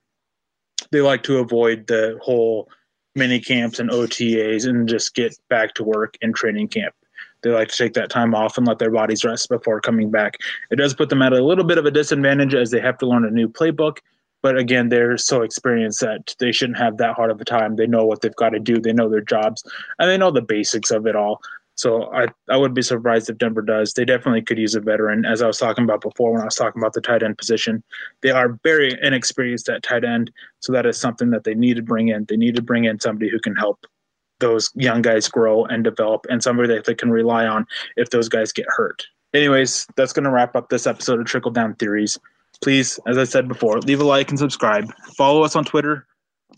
they 0.92 1.00
like 1.00 1.22
to 1.22 1.38
avoid 1.38 1.86
the 1.86 2.18
whole 2.22 2.68
mini 3.16 3.40
camps 3.40 3.78
and 3.78 3.90
OTAs 3.90 4.68
and 4.68 4.88
just 4.88 5.14
get 5.14 5.36
back 5.48 5.74
to 5.74 5.84
work 5.84 6.16
in 6.20 6.32
training 6.32 6.68
camp. 6.68 6.94
They 7.42 7.50
like 7.50 7.68
to 7.68 7.76
take 7.76 7.94
that 7.94 8.10
time 8.10 8.34
off 8.34 8.58
and 8.58 8.66
let 8.66 8.78
their 8.78 8.90
bodies 8.90 9.24
rest 9.24 9.48
before 9.48 9.80
coming 9.80 10.10
back. 10.10 10.36
It 10.70 10.76
does 10.76 10.94
put 10.94 11.08
them 11.08 11.22
at 11.22 11.32
a 11.32 11.44
little 11.44 11.64
bit 11.64 11.78
of 11.78 11.86
a 11.86 11.90
disadvantage 11.90 12.54
as 12.54 12.70
they 12.70 12.80
have 12.80 12.98
to 12.98 13.06
learn 13.06 13.24
a 13.24 13.30
new 13.30 13.48
playbook 13.48 13.98
but 14.46 14.56
again, 14.56 14.90
they're 14.90 15.18
so 15.18 15.42
experienced 15.42 15.98
that 16.02 16.36
they 16.38 16.52
shouldn't 16.52 16.78
have 16.78 16.98
that 16.98 17.16
hard 17.16 17.32
of 17.32 17.40
a 17.40 17.44
time. 17.44 17.74
They 17.74 17.88
know 17.88 18.04
what 18.04 18.20
they've 18.20 18.36
got 18.36 18.50
to 18.50 18.60
do. 18.60 18.78
They 18.78 18.92
know 18.92 19.08
their 19.08 19.20
jobs, 19.20 19.64
and 19.98 20.08
they 20.08 20.16
know 20.16 20.30
the 20.30 20.40
basics 20.40 20.92
of 20.92 21.04
it 21.08 21.16
all. 21.16 21.40
So 21.76 22.12
I, 22.12 22.26
I 22.48 22.56
would 22.56 22.74
be 22.74 22.82
surprised 22.82 23.30
if 23.30 23.38
Denver 23.38 23.62
does. 23.62 23.92
They 23.92 24.04
definitely 24.04 24.42
could 24.42 24.58
use 24.58 24.74
a 24.74 24.80
veteran, 24.80 25.24
as 25.24 25.42
I 25.42 25.46
was 25.46 25.58
talking 25.58 25.84
about 25.84 26.00
before 26.00 26.32
when 26.32 26.40
I 26.40 26.46
was 26.46 26.54
talking 26.54 26.80
about 26.80 26.94
the 26.94 27.00
tight 27.00 27.22
end 27.22 27.38
position. 27.38 27.82
They 28.22 28.30
are 28.30 28.58
very 28.62 28.98
inexperienced 29.02 29.68
at 29.68 29.82
tight 29.82 30.04
end, 30.04 30.30
so 30.60 30.72
that 30.72 30.86
is 30.86 30.98
something 30.98 31.30
that 31.30 31.44
they 31.44 31.54
need 31.54 31.76
to 31.76 31.82
bring 31.82 32.08
in. 32.08 32.24
They 32.24 32.36
need 32.36 32.56
to 32.56 32.62
bring 32.62 32.84
in 32.84 32.98
somebody 32.98 33.30
who 33.30 33.38
can 33.38 33.54
help 33.54 33.86
those 34.40 34.70
young 34.74 35.02
guys 35.02 35.28
grow 35.28 35.64
and 35.66 35.84
develop, 35.84 36.26
and 36.28 36.42
somebody 36.42 36.68
that 36.74 36.84
they 36.84 36.94
can 36.94 37.10
rely 37.10 37.46
on 37.46 37.66
if 37.96 38.10
those 38.10 38.28
guys 38.28 38.52
get 38.52 38.66
hurt. 38.68 39.06
Anyways, 39.34 39.86
that's 39.96 40.12
going 40.12 40.24
to 40.24 40.30
wrap 40.30 40.56
up 40.56 40.70
this 40.70 40.86
episode 40.86 41.20
of 41.20 41.26
Trickle 41.26 41.50
Down 41.50 41.74
Theories 41.74 42.18
please, 42.62 42.98
as 43.06 43.18
I 43.18 43.24
said 43.24 43.48
before, 43.48 43.78
leave 43.80 44.00
a 44.00 44.04
like 44.04 44.30
and 44.30 44.38
subscribe. 44.38 44.92
Follow 45.16 45.42
us 45.42 45.56
on 45.56 45.64
Twitter. 45.64 46.06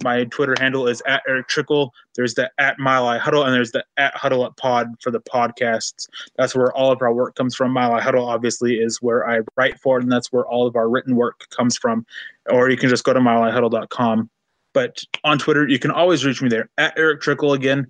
My 0.03 0.25
Twitter 0.25 0.55
handle 0.59 0.87
is 0.87 1.03
at 1.07 1.23
Erick 1.29 1.49
Trickel. 1.49 1.93
There's 2.15 2.35
the 2.35 2.51
at 2.59 2.79
Mile 2.79 3.19
Huddle, 3.19 3.45
and 3.45 3.55
there's 3.55 3.73
the 3.73 3.85
at 3.97 4.17
Huddle 4.17 4.45
Up 4.45 4.57
Pod 4.57 4.95
for 5.01 5.11
the 5.11 5.21
podcasts. 5.21 6.09
That's 6.37 6.55
where 6.55 6.73
all 6.73 6.93
of 6.93 7.03
our 7.03 7.13
work 7.13 7.35
comes 7.35 7.55
from. 7.55 7.73
Mile 7.73 8.01
Huddle 8.01 8.27
obviously 8.27 8.77
is 8.77 9.03
where 9.03 9.29
I 9.29 9.41
write 9.57 9.79
for, 9.81 9.99
and 9.99 10.11
that's 10.11 10.33
where 10.33 10.47
all 10.47 10.67
of 10.67 10.77
our 10.77 10.89
written 10.89 11.17
work 11.17 11.49
comes 11.51 11.77
from. 11.77 12.07
Or 12.51 12.71
you 12.71 12.77
can 12.77 12.89
just 12.89 13.05
go 13.05 13.13
to 13.13 13.21
milehuddle.com. 13.21 14.31
But 14.73 15.03
on 15.25 15.39
Twitter, 15.39 15.67
you 15.67 15.79
can 15.79 15.91
always 15.91 16.25
reach 16.25 16.43
me 16.43 16.49
there 16.49 16.69
at 16.79 16.99
Erick 16.99 17.21
Trickel 17.21 17.53
again. 17.53 17.87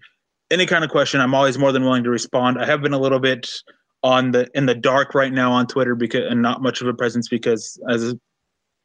Any 0.50 0.64
kind 0.64 0.84
of 0.84 0.90
question, 0.90 1.20
I'm 1.20 1.34
always 1.34 1.58
more 1.58 1.72
than 1.72 1.84
willing 1.84 2.04
to 2.04 2.10
respond. 2.10 2.58
I 2.58 2.64
have 2.64 2.80
been 2.80 2.94
a 2.94 2.98
little 2.98 3.18
bit 3.18 3.50
on 4.02 4.30
the 4.30 4.48
in 4.54 4.66
the 4.66 4.74
dark 4.74 5.14
right 5.14 5.32
now 5.32 5.52
on 5.52 5.66
Twitter 5.66 5.94
because 5.94 6.30
and 6.30 6.40
not 6.40 6.62
much 6.62 6.80
of 6.80 6.86
a 6.86 6.94
presence 6.94 7.28
because 7.28 7.78
as 7.88 8.14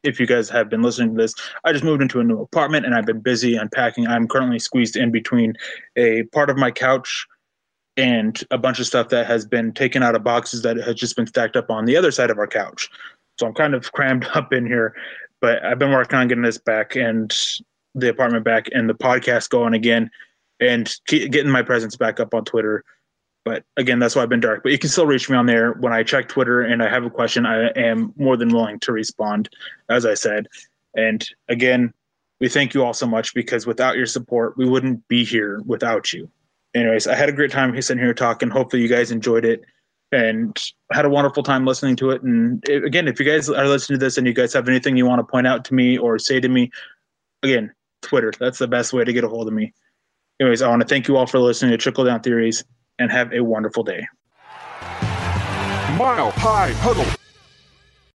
if 0.03 0.19
you 0.19 0.27
guys 0.27 0.49
have 0.49 0.69
been 0.69 0.81
listening 0.81 1.15
to 1.15 1.21
this, 1.21 1.33
I 1.63 1.71
just 1.71 1.83
moved 1.83 2.01
into 2.01 2.19
a 2.19 2.23
new 2.23 2.41
apartment 2.41 2.85
and 2.85 2.93
I've 2.93 3.05
been 3.05 3.21
busy 3.21 3.55
unpacking. 3.55 4.07
I'm 4.07 4.27
currently 4.27 4.59
squeezed 4.59 4.95
in 4.95 5.11
between 5.11 5.53
a 5.95 6.23
part 6.23 6.49
of 6.49 6.57
my 6.57 6.71
couch 6.71 7.25
and 7.95 8.41
a 8.51 8.57
bunch 8.57 8.79
of 8.79 8.85
stuff 8.85 9.09
that 9.09 9.27
has 9.27 9.45
been 9.45 9.71
taken 9.71 10.03
out 10.03 10.15
of 10.15 10.23
boxes 10.23 10.61
that 10.63 10.77
has 10.77 10.95
just 10.95 11.15
been 11.15 11.27
stacked 11.27 11.55
up 11.55 11.69
on 11.69 11.85
the 11.85 11.95
other 11.95 12.11
side 12.11 12.29
of 12.29 12.37
our 12.37 12.47
couch. 12.47 12.89
So 13.39 13.47
I'm 13.47 13.53
kind 13.53 13.73
of 13.73 13.91
crammed 13.91 14.25
up 14.33 14.53
in 14.53 14.65
here, 14.65 14.93
but 15.41 15.63
I've 15.63 15.79
been 15.79 15.91
working 15.91 16.17
on 16.17 16.27
getting 16.27 16.43
this 16.43 16.57
back 16.57 16.95
and 16.95 17.33
the 17.95 18.09
apartment 18.09 18.43
back 18.43 18.67
and 18.71 18.89
the 18.89 18.95
podcast 18.95 19.49
going 19.49 19.73
again 19.73 20.09
and 20.59 20.93
getting 21.07 21.49
my 21.49 21.61
presence 21.61 21.95
back 21.95 22.19
up 22.19 22.33
on 22.33 22.45
Twitter 22.45 22.83
but 23.45 23.63
again, 23.77 23.99
that's 23.99 24.15
why 24.15 24.23
I've 24.23 24.29
been 24.29 24.39
dark. 24.39 24.63
But 24.63 24.71
you 24.71 24.79
can 24.79 24.89
still 24.89 25.05
reach 25.05 25.29
me 25.29 25.35
on 25.35 25.45
there 25.45 25.73
when 25.73 25.91
I 25.91 26.03
check 26.03 26.29
Twitter 26.29 26.61
and 26.61 26.81
I 26.81 26.89
have 26.89 27.05
a 27.05 27.09
question. 27.09 27.45
I 27.45 27.67
am 27.69 28.13
more 28.15 28.37
than 28.37 28.49
willing 28.49 28.79
to 28.81 28.91
respond, 28.91 29.49
as 29.89 30.05
I 30.05 30.13
said. 30.13 30.47
And 30.95 31.27
again, 31.49 31.93
we 32.39 32.47
thank 32.49 32.73
you 32.73 32.83
all 32.83 32.93
so 32.93 33.05
much 33.05 33.33
because 33.33 33.65
without 33.65 33.97
your 33.97 34.05
support, 34.05 34.57
we 34.57 34.67
wouldn't 34.67 35.07
be 35.07 35.25
here 35.25 35.61
without 35.65 36.13
you. 36.13 36.29
Anyways, 36.73 37.07
I 37.07 37.15
had 37.15 37.29
a 37.29 37.33
great 37.33 37.51
time 37.51 37.79
sitting 37.81 38.01
here 38.01 38.13
talking. 38.13 38.49
Hopefully, 38.49 38.81
you 38.81 38.87
guys 38.87 39.11
enjoyed 39.11 39.45
it 39.45 39.61
and 40.11 40.57
had 40.91 41.05
a 41.05 41.09
wonderful 41.09 41.43
time 41.43 41.65
listening 41.65 41.95
to 41.97 42.11
it. 42.11 42.21
And 42.23 42.67
again, 42.69 43.07
if 43.07 43.19
you 43.19 43.25
guys 43.25 43.49
are 43.49 43.67
listening 43.67 43.99
to 43.99 44.05
this 44.05 44.17
and 44.17 44.25
you 44.25 44.33
guys 44.33 44.53
have 44.53 44.67
anything 44.67 44.95
you 44.95 45.05
want 45.05 45.19
to 45.19 45.31
point 45.31 45.47
out 45.47 45.65
to 45.65 45.73
me 45.73 45.97
or 45.97 46.17
say 46.17 46.39
to 46.39 46.49
me, 46.49 46.71
again, 47.43 47.73
Twitter. 48.01 48.31
That's 48.39 48.59
the 48.59 48.67
best 48.67 48.93
way 48.93 49.03
to 49.03 49.13
get 49.13 49.23
a 49.23 49.29
hold 49.29 49.47
of 49.47 49.53
me. 49.53 49.73
Anyways, 50.39 50.61
I 50.61 50.69
want 50.69 50.81
to 50.81 50.87
thank 50.87 51.07
you 51.07 51.17
all 51.17 51.27
for 51.27 51.39
listening 51.39 51.71
to 51.71 51.77
Trickle 51.77 52.05
Down 52.05 52.21
Theories 52.21 52.63
and 52.99 53.11
have 53.11 53.33
a 53.33 53.43
wonderful 53.43 53.83
day. 53.83 54.07
Mile 55.97 56.31
High 56.31 56.73
Huddle. 56.77 57.22